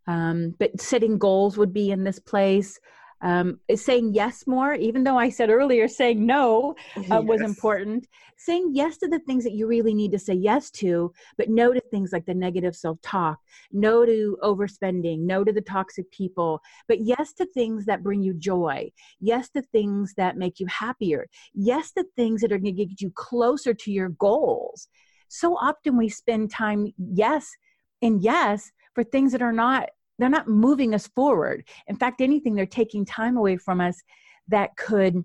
[0.06, 2.78] Um, but setting goals would be in this place
[3.24, 7.22] um, saying yes more, even though I said earlier saying no uh, yes.
[7.24, 8.06] was important.
[8.36, 11.72] Saying yes to the things that you really need to say yes to, but no
[11.72, 13.38] to things like the negative self talk,
[13.72, 18.34] no to overspending, no to the toxic people, but yes to things that bring you
[18.34, 18.90] joy,
[19.20, 23.00] yes to things that make you happier, yes to things that are going to get
[23.00, 24.88] you closer to your goals.
[25.28, 27.56] So often we spend time, yes,
[28.02, 31.64] and yes, for things that are not they're not moving us forward.
[31.88, 34.00] In fact, anything, they're taking time away from us
[34.46, 35.24] that could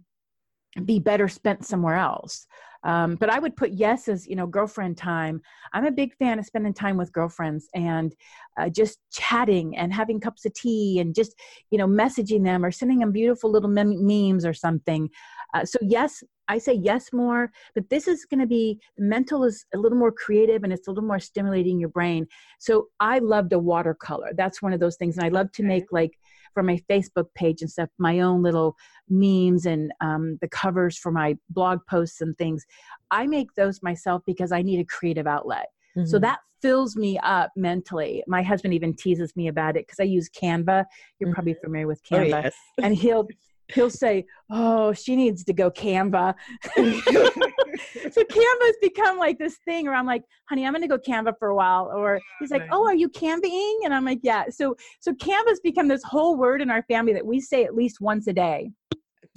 [0.85, 2.47] be better spent somewhere else.
[2.83, 5.41] Um, but I would put yes as you know girlfriend time.
[5.73, 8.15] I'm a big fan of spending time with girlfriends and
[8.57, 11.35] uh, just chatting and having cups of tea and just
[11.71, 15.09] you know messaging them or sending them beautiful little mem- memes or something.
[15.53, 19.65] Uh, so yes, I say yes more, but this is going to be mental is
[19.73, 22.27] a little more creative and it's a little more stimulating your brain.
[22.59, 24.31] So I love to watercolor.
[24.35, 26.17] That's one of those things, and I love to make like
[26.53, 28.75] for my Facebook page and stuff, my own little
[29.07, 32.65] memes and um, the covers for my blog posts and things.
[33.11, 35.67] I make those myself because I need a creative outlet.
[35.95, 36.07] Mm-hmm.
[36.07, 38.23] So that fills me up mentally.
[38.27, 40.85] My husband even teases me about it because I use Canva.
[41.19, 41.33] You're mm-hmm.
[41.33, 42.33] probably familiar with oh, Canva.
[42.33, 42.55] Oh, yes.
[42.81, 43.27] and he'll
[43.73, 46.35] he'll say, "Oh, she needs to go Canva."
[46.75, 51.33] so Canva's become like this thing where I'm like, "Honey, I'm going to go Canva
[51.39, 54.75] for a while." Or he's like, "Oh, are you canvaing?" And I'm like, "Yeah." So
[54.99, 58.27] so Canva's become this whole word in our family that we say at least once
[58.27, 58.71] a day,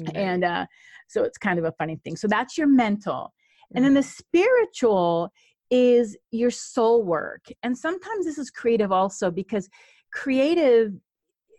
[0.01, 0.16] mm-hmm.
[0.16, 0.66] and uh,
[1.09, 2.16] so it's kind of a funny thing.
[2.16, 3.33] So that's your mental,
[3.66, 3.77] mm-hmm.
[3.77, 4.09] and then the mm-hmm.
[4.09, 5.33] spiritual
[5.71, 9.68] is your soul work, and sometimes this is creative also because
[10.12, 10.92] creative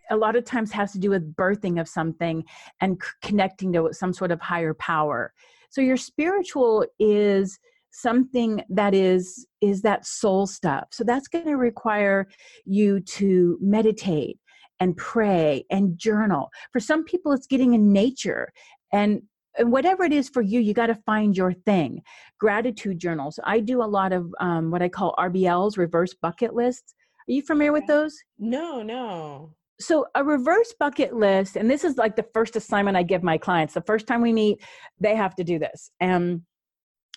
[0.09, 2.43] a lot of times has to do with birthing of something
[2.81, 5.33] and c- connecting to some sort of higher power.
[5.69, 7.57] So your spiritual is
[7.91, 10.87] something that is is that soul stuff.
[10.91, 12.27] So that's going to require
[12.65, 14.39] you to meditate
[14.79, 16.49] and pray and journal.
[16.71, 18.51] For some people it's getting in nature
[18.91, 19.21] and
[19.55, 22.01] and whatever it is for you, you got to find your thing.
[22.39, 23.39] Gratitude journals.
[23.43, 26.95] I do a lot of um, what I call RBLs, reverse bucket lists.
[27.29, 28.15] Are you familiar with those?
[28.39, 33.03] No, no so a reverse bucket list and this is like the first assignment i
[33.03, 34.61] give my clients the first time we meet
[34.99, 36.41] they have to do this and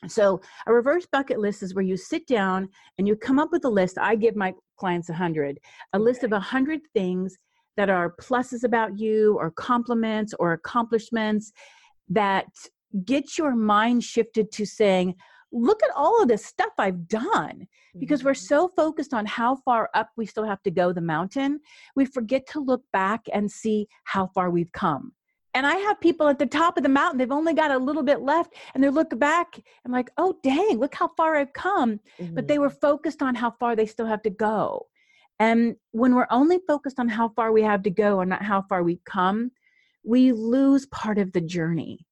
[0.09, 3.65] so a reverse bucket list is where you sit down and you come up with
[3.65, 5.59] a list i give my clients a 100
[5.93, 7.37] a list of a 100 things
[7.77, 11.53] that are pluses about you or compliments or accomplishments
[12.09, 12.47] that
[13.05, 15.15] get your mind shifted to saying
[15.57, 17.67] look at all of this stuff I've done.
[17.99, 18.55] Because we're mm-hmm.
[18.55, 21.61] so focused on how far up we still have to go the mountain,
[21.95, 25.13] we forget to look back and see how far we've come.
[25.55, 28.03] And I have people at the top of the mountain, they've only got a little
[28.03, 32.01] bit left, and they look back and like, oh, dang, look how far I've come.
[32.21, 32.35] Mm-hmm.
[32.35, 32.87] But they were mm-hmm.
[32.87, 34.87] focused on how far they still have to go.
[35.39, 38.63] And when we're only focused on how far we have to go and not how
[38.69, 39.51] far we've come,
[40.05, 42.06] we lose part of the journey.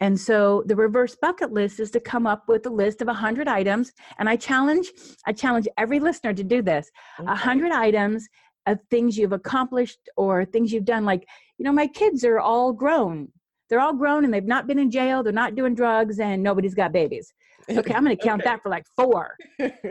[0.00, 3.48] And so the reverse bucket list is to come up with a list of 100
[3.48, 4.88] items and I challenge
[5.26, 6.90] I challenge every listener to do this.
[7.18, 7.30] A okay.
[7.30, 8.28] 100 items
[8.66, 11.26] of things you've accomplished or things you've done like
[11.58, 13.28] you know my kids are all grown.
[13.68, 16.74] They're all grown and they've not been in jail, they're not doing drugs and nobody's
[16.74, 17.32] got babies.
[17.68, 18.50] Okay, I'm going to count okay.
[18.50, 19.36] that for like 4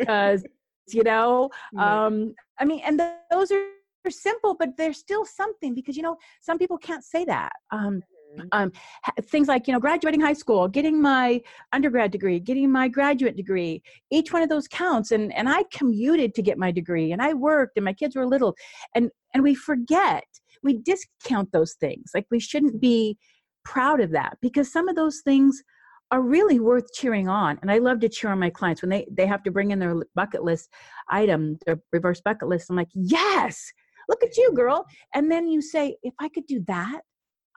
[0.08, 0.44] cuz
[0.88, 3.02] you know um I mean and
[3.32, 3.64] those are
[4.10, 7.52] simple but they're still something because you know some people can't say that.
[7.72, 8.02] Um.
[8.52, 8.72] Um,
[9.24, 11.42] things like you know graduating high school getting my
[11.74, 16.34] undergrad degree getting my graduate degree each one of those counts and and i commuted
[16.34, 18.56] to get my degree and i worked and my kids were little
[18.96, 20.24] and and we forget
[20.64, 23.18] we discount those things like we shouldn't be
[23.64, 25.62] proud of that because some of those things
[26.12, 29.06] are really worth cheering on and i love to cheer on my clients when they
[29.12, 30.70] they have to bring in their bucket list
[31.10, 33.72] item their reverse bucket list i'm like yes!
[34.10, 34.86] Look at you girl!
[35.14, 37.02] And then you say if i could do that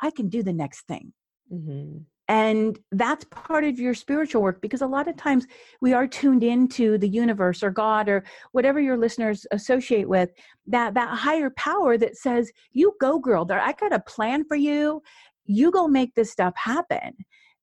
[0.03, 1.13] I can do the next thing.
[1.53, 1.99] Mm-hmm.
[2.27, 5.47] And that's part of your spiritual work because a lot of times
[5.83, 10.31] we are tuned into the universe or God or whatever your listeners associate with
[10.67, 13.45] that that higher power that says, "You go, girl.
[13.45, 15.03] There, I got a plan for you.
[15.45, 17.13] You go make this stuff happen."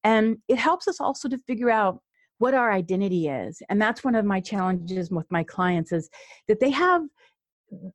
[0.03, 2.01] And it helps us also to figure out
[2.37, 3.61] what our identity is.
[3.69, 6.09] And that's one of my challenges with my clients is
[6.47, 7.03] that they have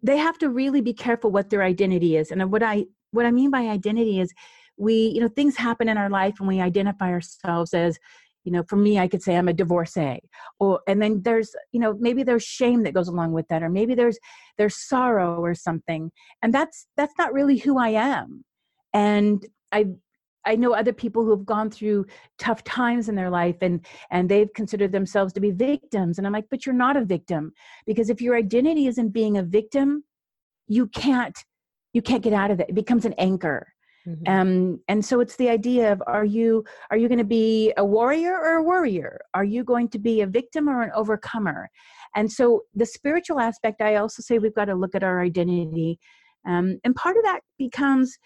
[0.03, 2.31] they have to really be careful what their identity is.
[2.31, 4.32] And what I what I mean by identity is
[4.76, 7.98] we, you know, things happen in our life and we identify ourselves as,
[8.44, 10.20] you know, for me, I could say I'm a divorcee,
[10.60, 13.68] or and then there's, you know, maybe there's shame that goes along with that, or
[13.68, 14.18] maybe there's
[14.56, 18.44] there's sorrow or something, and that's that's not really who I am.
[18.94, 19.86] And I
[20.46, 22.06] I know other people who have gone through
[22.38, 26.32] tough times in their life and and they've considered themselves to be victims and I'm
[26.32, 27.52] like but you're not a victim
[27.86, 30.04] because if your identity isn't being a victim
[30.68, 31.36] you can't
[31.96, 32.68] you can't get out of it.
[32.68, 33.66] It becomes an anchor.
[34.06, 34.32] Mm-hmm.
[34.32, 37.85] um, and so it's the idea of are you are you going to be a
[37.85, 39.18] warrior or a worrier?
[39.35, 41.68] Are you going to be a victim or an overcomer?
[42.14, 45.98] And so the spiritual aspect i also say we've got to look at our identity.
[46.46, 48.16] Um, and part of that becomes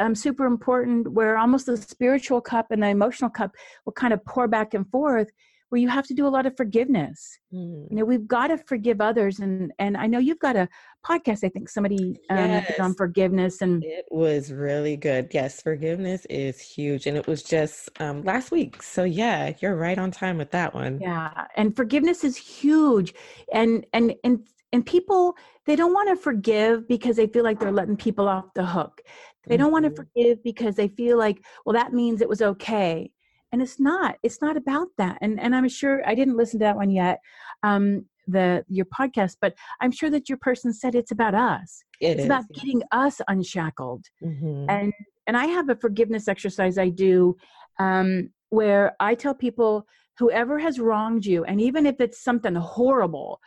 [0.00, 3.52] um, super important where almost the spiritual cup and the emotional cup
[3.86, 5.30] will kind of pour back and forth
[5.72, 7.38] where you have to do a lot of forgiveness.
[7.50, 7.86] Mm.
[7.88, 10.68] You know, we've got to forgive others, and and I know you've got a
[11.02, 11.42] podcast.
[11.44, 15.30] I think somebody um, on forgiveness, and it was really good.
[15.32, 18.82] Yes, forgiveness is huge, and it was just um, last week.
[18.82, 21.00] So yeah, you're right on time with that one.
[21.00, 23.14] Yeah, and forgiveness is huge,
[23.50, 27.72] and and and and people they don't want to forgive because they feel like they're
[27.72, 29.00] letting people off the hook.
[29.46, 30.02] They don't want to mm-hmm.
[30.02, 33.10] forgive because they feel like, well, that means it was okay
[33.52, 35.18] and it's not it's not about that.
[35.20, 37.20] And and i'm sure i didn't listen to that one yet
[37.62, 41.82] um the your podcast but i'm sure that your person said it's about us.
[42.00, 42.62] It it's is, about yeah.
[42.62, 44.04] getting us unshackled.
[44.22, 44.66] Mm-hmm.
[44.68, 44.92] and
[45.26, 47.36] and i have a forgiveness exercise i do
[47.78, 49.86] um where i tell people
[50.18, 53.40] whoever has wronged you and even if it's something horrible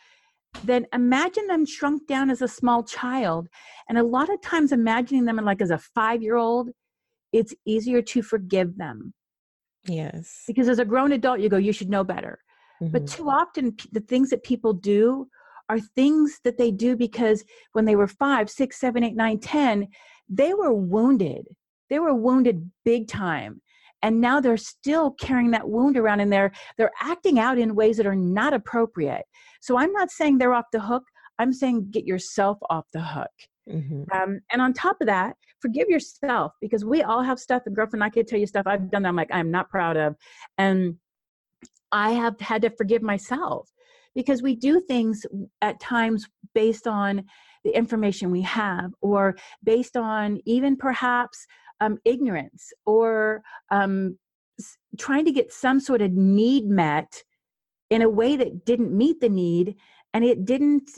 [0.63, 3.47] then imagine them shrunk down as a small child.
[3.89, 6.69] And a lot of times imagining them like as a five year old
[7.33, 9.13] it's easier to forgive them
[9.87, 10.43] Yes.
[10.47, 12.39] Because as a grown adult, you go, you should know better.
[12.81, 12.91] Mm-hmm.
[12.91, 15.27] But too often, the things that people do
[15.69, 17.43] are things that they do because
[17.73, 19.87] when they were five, six, seven, eight, nine, ten,
[20.29, 21.47] they were wounded.
[21.89, 23.61] They were wounded big time.
[24.01, 27.97] And now they're still carrying that wound around and they're they're acting out in ways
[27.97, 29.23] that are not appropriate.
[29.61, 31.03] So I'm not saying they're off the hook.
[31.39, 33.31] I'm saying get yourself off the hook.
[33.67, 34.03] Mm-hmm.
[34.13, 35.35] Um, and on top of that,
[35.65, 37.63] forgive yourself because we all have stuff.
[37.65, 39.97] And girlfriend, I can tell you stuff I've done that I'm like, I'm not proud
[39.97, 40.15] of.
[40.59, 40.97] And
[41.91, 43.67] I have had to forgive myself
[44.13, 45.25] because we do things
[45.63, 47.23] at times based on
[47.63, 51.47] the information we have or based on even perhaps
[51.81, 54.19] um, ignorance or um,
[54.99, 57.23] trying to get some sort of need met
[57.89, 59.75] in a way that didn't meet the need
[60.13, 60.89] and it didn't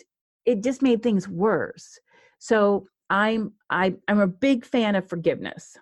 [0.46, 2.00] it just made things worse
[2.40, 5.78] so i'm I, i'm a big fan of forgiveness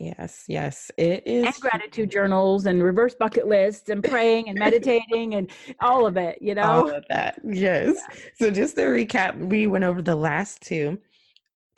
[0.00, 1.44] Yes, yes, it is.
[1.44, 5.50] And gratitude journals and reverse bucket lists and praying and meditating and
[5.80, 6.62] all of it, you know?
[6.62, 7.96] All of that, yes.
[7.96, 8.16] Yeah.
[8.38, 10.98] So, just to recap, we went over the last two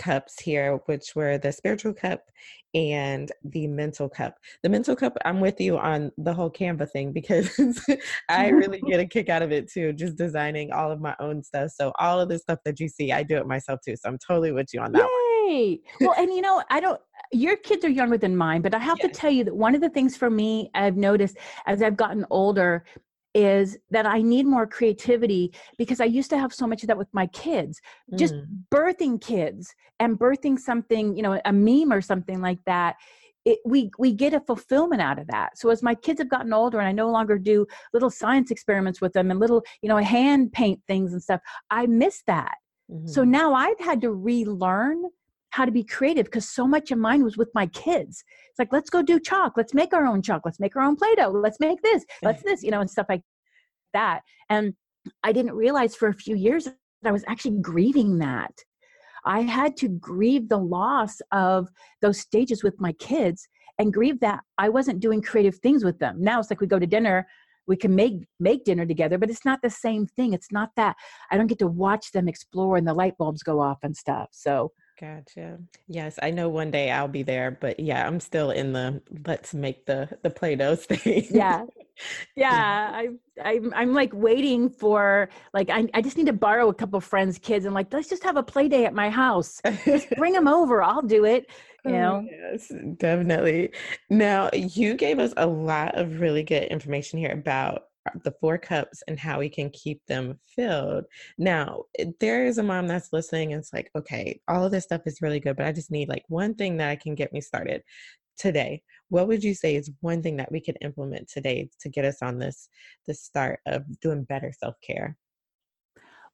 [0.03, 2.23] cups here, which were the spiritual cup
[2.75, 4.39] and the mental cup.
[4.63, 7.51] The mental cup, I'm with you on the whole Canva thing because
[8.29, 11.43] I really get a kick out of it too, just designing all of my own
[11.43, 11.71] stuff.
[11.71, 13.97] So, all of the stuff that you see, I do it myself too.
[13.97, 15.09] So, I'm totally with you on that
[15.47, 15.81] Yay!
[16.01, 16.09] one.
[16.09, 18.99] Well, and you know, I don't, your kids are younger than mine, but I have
[19.03, 19.13] yes.
[19.13, 21.37] to tell you that one of the things for me I've noticed
[21.67, 22.85] as I've gotten older
[23.35, 26.99] is that I need more creativity because I used to have so much of that
[26.99, 27.81] with my kids,
[28.17, 28.47] just mm.
[28.71, 32.97] birthing kids and birthing something, you know, a meme or something like that.
[33.45, 35.59] It, we we get a fulfillment out of that.
[35.59, 39.01] So as my kids have gotten older and I no longer do little science experiments
[39.01, 41.41] with them and little you know hand paint things and stuff,
[41.71, 42.55] I miss that.
[42.91, 43.09] Mm-hmm.
[43.09, 45.05] So now I've had to relearn
[45.53, 48.25] how to be creative because so much of mine was with my kids.
[48.49, 49.53] It's like, let's go do chalk.
[49.57, 50.43] Let's make our own chalk.
[50.45, 51.29] Let's make our own Play Doh.
[51.29, 52.05] Let's make this.
[52.23, 53.23] Let's this, you know, and stuff like
[53.93, 54.23] that.
[54.49, 54.73] And
[55.23, 58.53] I didn't realize for a few years that I was actually grieving that.
[59.27, 61.69] I had to grieve the loss of
[62.01, 63.47] those stages with my kids
[63.79, 66.17] and grieve that I wasn't doing creative things with them.
[66.19, 67.27] Now it's like we go to dinner,
[67.67, 70.33] we can make make dinner together, but it's not the same thing.
[70.33, 70.97] It's not that
[71.31, 74.31] I don't get to watch them explore and the light bulbs go off and stuff.
[74.33, 75.59] So Gotcha.
[75.89, 79.55] Yes, I know one day I'll be there, but yeah, I'm still in the let's
[79.55, 81.27] make the the Play-Doh thing.
[81.31, 81.65] Yeah.
[82.37, 83.09] Yeah, I
[83.43, 87.39] I'm I'm like waiting for like I I just need to borrow a couple friends'
[87.39, 89.61] kids and like let's just have a play day at my house.
[89.85, 90.83] Just bring them over.
[90.83, 91.51] I'll do it.
[91.85, 92.29] You oh, know.
[92.31, 93.73] yes, definitely.
[94.09, 97.89] Now, you gave us a lot of really good information here about
[98.25, 101.05] the four cups and how we can keep them filled.
[101.39, 104.85] Now, eh, there is a mom that's listening and it's like, okay, all of this
[104.85, 107.33] stuff is really good, but I just need like one thing that I can get
[107.33, 107.83] me started
[108.39, 108.83] today.
[109.09, 112.23] What would you say is one thing that we could implement today to get us
[112.23, 112.69] on this
[113.07, 115.17] the start of doing better self-care?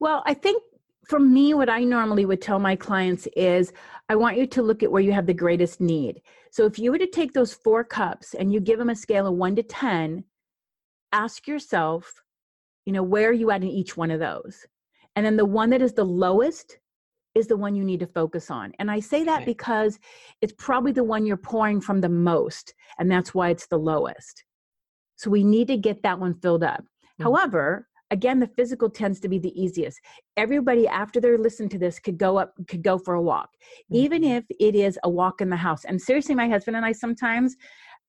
[0.01, 0.63] Well, I think
[1.09, 3.73] for me, what I normally would tell my clients is
[4.09, 6.21] I want you to look at where you have the greatest need.
[6.51, 9.27] So if you were to take those four cups and you give them a scale
[9.27, 10.25] of one to 10,
[11.13, 12.23] ask yourself,
[12.85, 14.67] you know, where are you at in each one of those?
[15.17, 16.79] And then the one that is the lowest
[17.35, 18.73] is the one you need to focus on.
[18.79, 19.99] And I say that because
[20.41, 24.45] it's probably the one you're pouring from the most, and that's why it's the lowest.
[25.17, 26.81] So we need to get that one filled up.
[26.81, 27.25] Mm-hmm.
[27.25, 30.01] However, again, the physical tends to be the easiest.
[30.37, 33.97] Everybody after they're listening to this could go up, could go for a walk, mm-hmm.
[33.97, 35.85] even if it is a walk in the house.
[35.85, 37.57] And seriously, my husband and I sometimes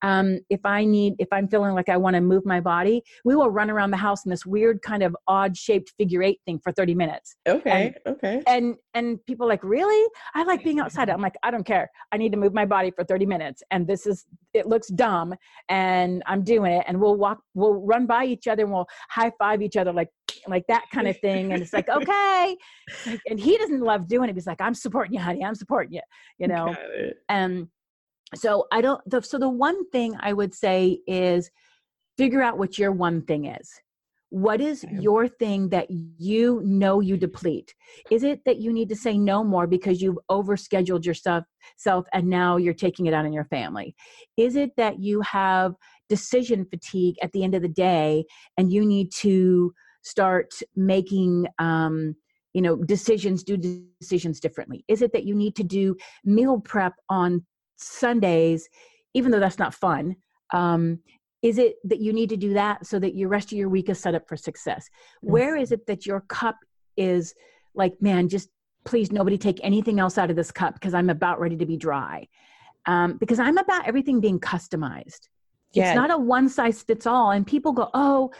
[0.02, 3.36] um, if I need, if I'm feeling like I want to move my body, we
[3.36, 6.60] will run around the house in this weird kind of odd shaped figure eight thing
[6.60, 7.36] for 30 minutes.
[7.48, 7.96] Okay.
[8.06, 8.42] And, okay.
[8.48, 10.10] And, and people like, really?
[10.34, 11.10] I like being outside.
[11.10, 11.90] I'm like, I don't care.
[12.12, 13.64] I need to move my body for 30 minutes.
[13.72, 15.34] And this is, it looks dumb
[15.68, 16.86] and I'm doing it.
[16.88, 20.10] And we'll walk, we'll run by each other and we'll high five each other like,
[20.48, 21.52] like that kind of thing.
[21.52, 22.56] And it's like, okay.
[23.30, 24.36] and he doesn't love doing it.
[24.36, 25.44] He's like, I'm supporting you, honey.
[25.44, 26.02] I'm supporting you,
[26.38, 26.76] you know?
[27.28, 27.68] And,
[28.36, 31.50] so i don't the, so the one thing i would say is
[32.20, 33.80] figure out what your one thing is.
[34.30, 37.74] What is your thing that you know you deplete?
[38.12, 41.46] Is it that you need to say no more because you've overscheduled yourself
[41.78, 43.96] self and now you're taking it out on your family?
[44.36, 45.76] Is it that you have
[46.10, 48.26] decision fatigue at the end of the day
[48.58, 52.18] and you need to start making um,
[52.54, 53.56] you know decisions do
[54.02, 54.84] decisions differently?
[54.90, 57.46] Is it that you need to do meal prep on
[57.80, 58.70] Sundays,
[59.14, 60.16] even though that's not fun,
[60.54, 61.00] um,
[61.42, 63.90] is it that you need to do that so that your rest of your week
[63.90, 64.90] is set up for success?
[65.22, 66.58] Where is it that your cup
[66.98, 67.34] is
[67.74, 68.50] like, man, just
[68.84, 71.78] please nobody take anything else out of this cup because I'm about ready to be
[71.78, 72.28] dry?
[72.86, 75.30] Um, because I'm about everything being customized.
[75.72, 75.90] Yeah.
[75.90, 77.32] It's not a one size fits all.
[77.32, 78.32] And people go, oh,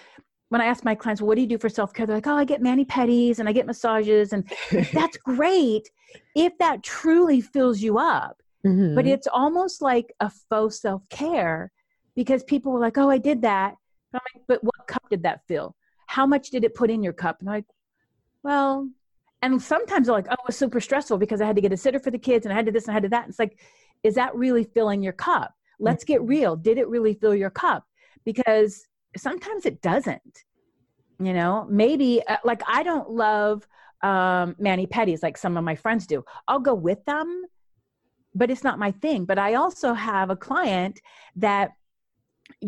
[0.50, 2.06] when I ask my clients, well, what do you do for self care?
[2.06, 4.34] They're like, oh, I get mani pedis and I get massages.
[4.34, 4.50] And
[4.94, 5.90] that's great
[6.36, 8.42] if that truly fills you up.
[8.66, 8.96] Mm-hmm.
[8.96, 11.72] But it's almost like a faux self care
[12.16, 13.76] because people were like, oh, I did that.
[14.12, 15.76] Like, but what cup did that fill?
[16.08, 17.40] How much did it put in your cup?
[17.40, 17.66] And I'm like,
[18.44, 18.90] well,
[19.42, 21.78] and sometimes they're like, oh, it was super stressful because I had to get a
[21.78, 23.30] sitter for the kids and I had to this and I had to that.
[23.30, 23.60] It's like,
[24.04, 25.54] is that really filling your cup?
[25.80, 26.30] Let's get Mm-hmm.
[26.30, 26.56] real.
[26.56, 27.86] Did it really fill your cup?
[28.26, 28.86] Because
[29.16, 30.44] sometimes it doesn't.
[31.20, 33.68] You know, maybe uh, like I don't love
[34.02, 36.24] um, mani pedis like some of my friends do.
[36.48, 37.44] I'll go with them,
[38.36, 39.26] but it's not my thing.
[39.26, 41.00] But I also have a client
[41.36, 41.72] that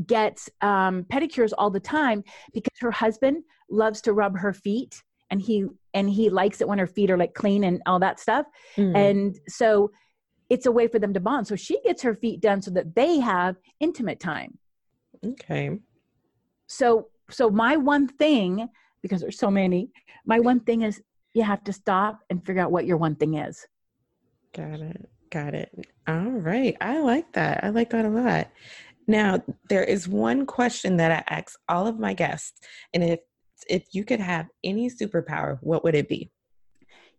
[0.05, 5.41] gets um, pedicures all the time because her husband loves to rub her feet and
[5.41, 8.45] he and he likes it when her feet are like clean and all that stuff
[8.78, 8.95] Mm.
[8.95, 9.91] and so
[10.49, 12.93] it's a way for them to bond so she gets her feet done so that
[12.95, 14.57] they have intimate time
[15.26, 15.80] okay.
[16.68, 18.68] so so my one thing
[19.01, 19.89] because there's so many
[20.26, 21.01] my one thing is
[21.34, 23.66] you have to stop and figure out what your one thing is
[24.53, 25.09] Got it.
[25.32, 25.71] Got it.
[26.07, 26.75] All right.
[26.82, 27.63] I like that.
[27.63, 28.49] I like that a lot.
[29.07, 32.59] Now, there is one question that I ask all of my guests,
[32.93, 33.19] and if
[33.69, 36.32] if you could have any superpower, what would it be?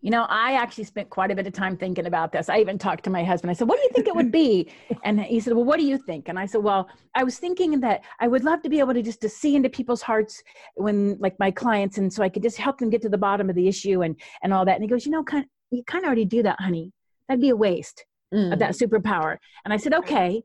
[0.00, 2.48] You know, I actually spent quite a bit of time thinking about this.
[2.48, 3.52] I even talked to my husband.
[3.52, 4.68] I said, What do you think it would be?
[5.04, 6.28] And he said, Well, what do you think?
[6.28, 9.02] And I said, Well, I was thinking that I would love to be able to
[9.02, 10.42] just to see into people's hearts
[10.74, 13.48] when like my clients and so I could just help them get to the bottom
[13.48, 14.74] of the issue and and all that.
[14.74, 16.92] And he goes, You know, kind you kind of already do that, honey.
[17.32, 18.04] That'd be a waste
[18.52, 19.38] of that superpower.
[19.64, 20.42] And I said, Okay,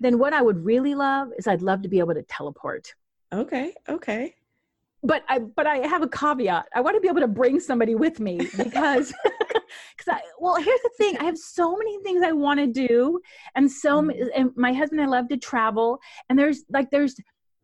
[0.00, 2.94] then what I would really love is I'd love to be able to teleport.
[3.30, 3.74] Okay.
[3.86, 4.34] Okay.
[5.02, 6.66] but I but I have a caveat.
[6.74, 9.12] I want to be able to bring somebody with me because
[9.96, 11.18] because I well here's the thing.
[11.18, 13.20] I have so many things I want to do,
[13.54, 14.18] and so Mhm.
[14.22, 17.16] m- and my husband and I love to travel, and there's like there's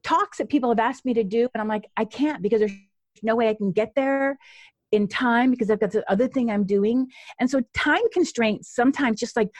[0.03, 2.73] talks that people have asked me to do, and I'm like I can't because there's
[3.23, 4.37] no way I can get there
[4.97, 7.07] in time because I've got the other thing I'm doing,
[7.39, 9.51] and so time constraints sometimes just like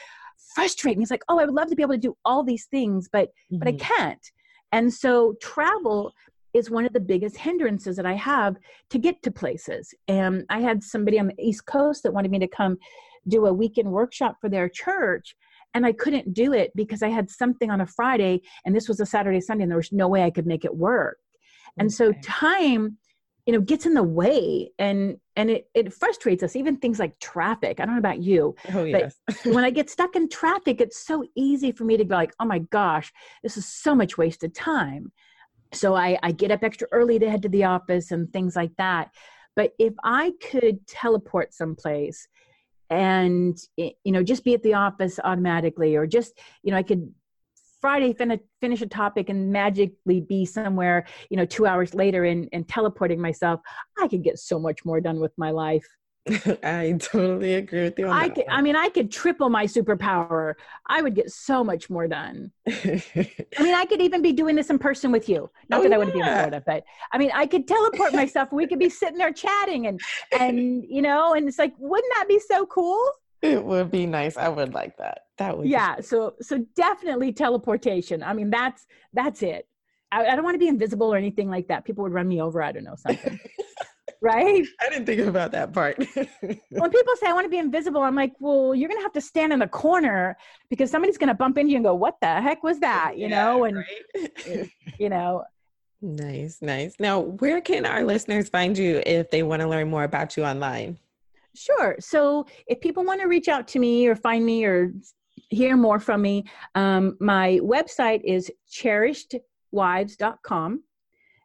[0.55, 1.03] frustrate me.
[1.03, 3.29] It's like oh I would love to be able to do all these things, but
[3.51, 3.79] but I Mhm.
[3.79, 4.31] can't.
[4.71, 6.11] And so travel
[6.53, 8.55] is one of the biggest hindrances that I have
[8.89, 9.93] to get to places.
[10.07, 12.77] And I had somebody on the East Coast that wanted me to come
[13.27, 15.35] do a weekend workshop for their church.
[15.73, 18.99] And I couldn't do it because I had something on a Friday and this was
[18.99, 21.17] a Saturday, Sunday, and there was no way I could make it work.
[21.77, 22.97] And so time,
[23.47, 27.17] you know, gets in the way and and it, it frustrates us, even things like
[27.19, 27.79] traffic.
[27.79, 29.15] I don't know about you, oh yes.
[29.45, 32.45] when I get stuck in traffic, it's so easy for me to be like, oh
[32.45, 35.13] my gosh, this is so much wasted time.
[35.73, 38.75] So I, I get up extra early to head to the office and things like
[38.77, 39.11] that.
[39.55, 42.27] But if I could teleport someplace
[42.89, 47.11] and, you know, just be at the office automatically, or just, you know, I could
[47.81, 52.49] Friday fin- finish a topic and magically be somewhere, you know, two hours later and,
[52.51, 53.61] and teleporting myself,
[53.99, 55.85] I could get so much more done with my life.
[56.63, 60.55] I totally agree with you I could, I mean, I could triple my superpower.
[60.87, 62.51] I would get so much more done.
[62.67, 65.49] I mean, I could even be doing this in person with you.
[65.69, 66.25] Not Oh, that I wouldn't be in.
[66.25, 68.51] Florida, but I mean, I could teleport myself.
[68.51, 69.99] We could be sitting there chatting and,
[70.37, 73.01] and, you know, and it's like, wouldn't that be so cool?
[73.41, 74.37] It would be nice.
[74.37, 75.21] I would like that.
[75.37, 75.67] That would.
[75.67, 75.99] Yeah.
[76.01, 78.23] So, so definitely teleportation.
[78.23, 79.67] I mean, that's, that's it.
[80.11, 81.85] I, I don't want to be invisible or anything like that.
[81.85, 82.61] People would run me over.
[82.61, 83.39] I don't know, something.
[84.21, 84.65] right?
[84.81, 85.97] I didn't think about that part.
[86.15, 89.21] when people say I want to be invisible, I'm like, well, you're gonna have to
[89.21, 90.37] stand in the corner
[90.69, 93.43] because somebody's gonna bump into you and go, "What the heck was that?" You Yeah,
[93.43, 94.69] know, and right?
[94.99, 95.43] you know,
[96.01, 96.95] nice, nice.
[96.99, 100.43] Now, where can our listeners find you if they want to learn more about you
[100.45, 100.97] online?
[101.57, 101.95] Sure.
[101.99, 104.93] So if people want to reach out to me or find me or
[105.49, 106.45] hear more from me,
[106.75, 110.83] um, my website is cherishedwives.com.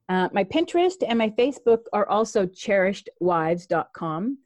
[0.08, 4.38] Uh, my Pinterest and my Facebook are also cherishedwives.com.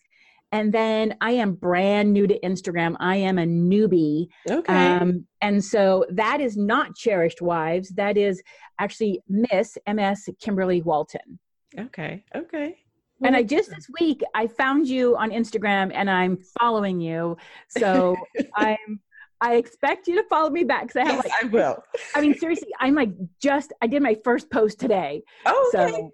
[0.52, 2.94] And then I am brand new to Instagram.
[3.00, 4.28] I am a newbie.
[4.48, 4.72] Okay.
[4.72, 7.88] Um, and so that is not Cherished Wives.
[7.90, 8.42] That is
[8.78, 11.40] actually Miss MS Kimberly Walton.
[11.78, 12.24] okay.
[12.34, 12.76] Okay.
[13.22, 17.36] And I just this week I found you on Instagram and I'm following you.
[17.68, 18.16] So
[18.54, 19.00] I'm
[19.38, 21.84] I expect you to follow me back because I have yes, like I will.
[22.14, 23.10] I mean seriously I'm like
[23.40, 25.22] just I did my first post today.
[25.44, 26.10] Oh, So, okay,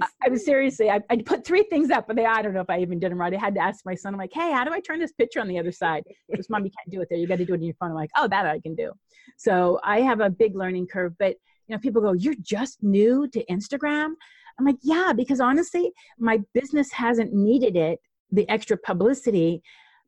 [0.00, 0.10] nice.
[0.24, 2.70] I was seriously I, I put three things up, but they I don't know if
[2.70, 3.32] I even did them right.
[3.32, 4.14] I had to ask my son.
[4.14, 6.04] I'm like, hey, how do I turn this picture on the other side?
[6.34, 7.18] Goes, Mom, you can't do it there.
[7.18, 7.90] You got to do it in your phone.
[7.90, 8.92] I'm like, oh, that I can do.
[9.36, 11.14] So I have a big learning curve.
[11.18, 11.36] But
[11.66, 14.14] you know, people go, you're just new to Instagram.
[14.58, 18.00] I'm like, yeah, because honestly, my business hasn't needed it,
[18.30, 19.62] the extra publicity.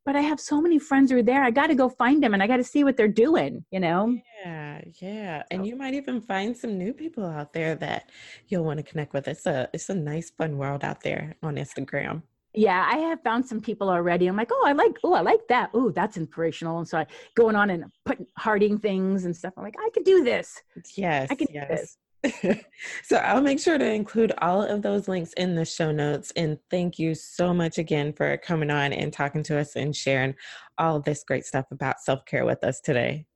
[0.05, 1.43] But I have so many friends who are there.
[1.43, 3.81] I got to go find them and I got to see what they're doing, you
[3.81, 4.17] know?
[4.45, 5.43] Yeah, yeah.
[5.51, 8.11] And you might even find some new people out there that
[8.47, 9.27] you'll want to connect with.
[9.27, 12.23] It's a it's a nice fun world out there on Instagram.
[12.55, 15.47] yeah i have found some people already i'm like oh i like oh i like
[15.49, 19.53] that oh that's inspirational and so i going on and putting hearting things and stuff
[19.59, 20.63] i'm like i could do this
[20.97, 21.99] Yes, I can do yes.
[23.05, 26.33] so I'll make sure to include all of those links in the show notes.
[26.37, 30.35] And thank you so much again for coming on and talking to us and sharing
[30.79, 33.27] all this great stuff about self care with us today.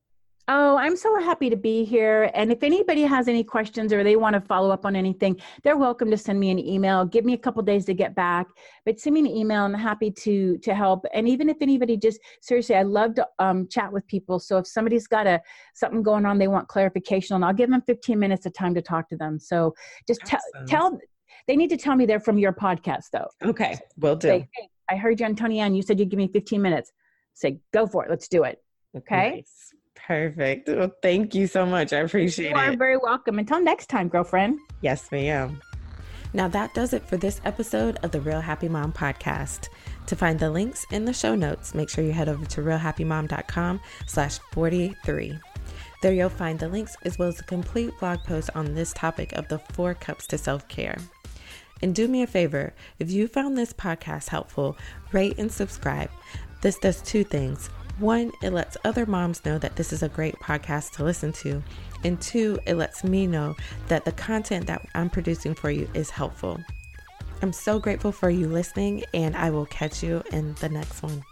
[0.53, 2.28] Oh, I'm so happy to be here.
[2.34, 5.76] And if anybody has any questions or they want to follow up on anything, they're
[5.76, 7.05] welcome to send me an email.
[7.05, 8.48] Give me a couple days to get back,
[8.84, 9.62] but send me an email.
[9.62, 11.07] I'm happy to to help.
[11.14, 14.40] And even if anybody just seriously, I love to um, chat with people.
[14.40, 15.40] So if somebody's got a
[15.74, 18.82] something going on, they want clarification and I'll give them 15 minutes of time to
[18.82, 19.38] talk to them.
[19.38, 19.72] So
[20.09, 20.66] just awesome.
[20.66, 20.98] tell tell
[21.46, 23.28] they need to tell me they're from your podcast though.
[23.44, 24.26] Okay, will do.
[24.26, 25.76] Say, hey, I heard you on Tony Ann.
[25.76, 26.90] You said you'd give me 15 minutes.
[27.34, 28.11] Say, go for it.
[28.11, 28.59] Let's do it.
[28.96, 29.30] Okay.
[29.36, 29.69] Nice.
[30.07, 30.68] Perfect.
[30.68, 31.92] Well, thank you so much.
[31.92, 32.64] I appreciate you it.
[32.66, 33.38] You are very welcome.
[33.38, 34.59] Until next time, girlfriend.
[34.80, 35.61] Yes, ma'am.
[36.32, 39.68] Now that does it for this episode of the Real Happy Mom podcast.
[40.07, 43.80] To find the links in the show notes, make sure you head over to realhappymom.com
[44.07, 45.38] slash 43.
[46.03, 49.32] There you'll find the links as well as a complete blog post on this topic
[49.32, 50.96] of the four cups to self-care.
[51.82, 54.76] And do me a favor, if you found this podcast helpful,
[55.12, 56.11] rate and subscribe.
[56.61, 57.70] This does two things.
[58.01, 61.62] One, it lets other moms know that this is a great podcast to listen to.
[62.03, 63.55] And two, it lets me know
[63.88, 66.59] that the content that I'm producing for you is helpful.
[67.42, 71.22] I'm so grateful for you listening, and I will catch you in the next one.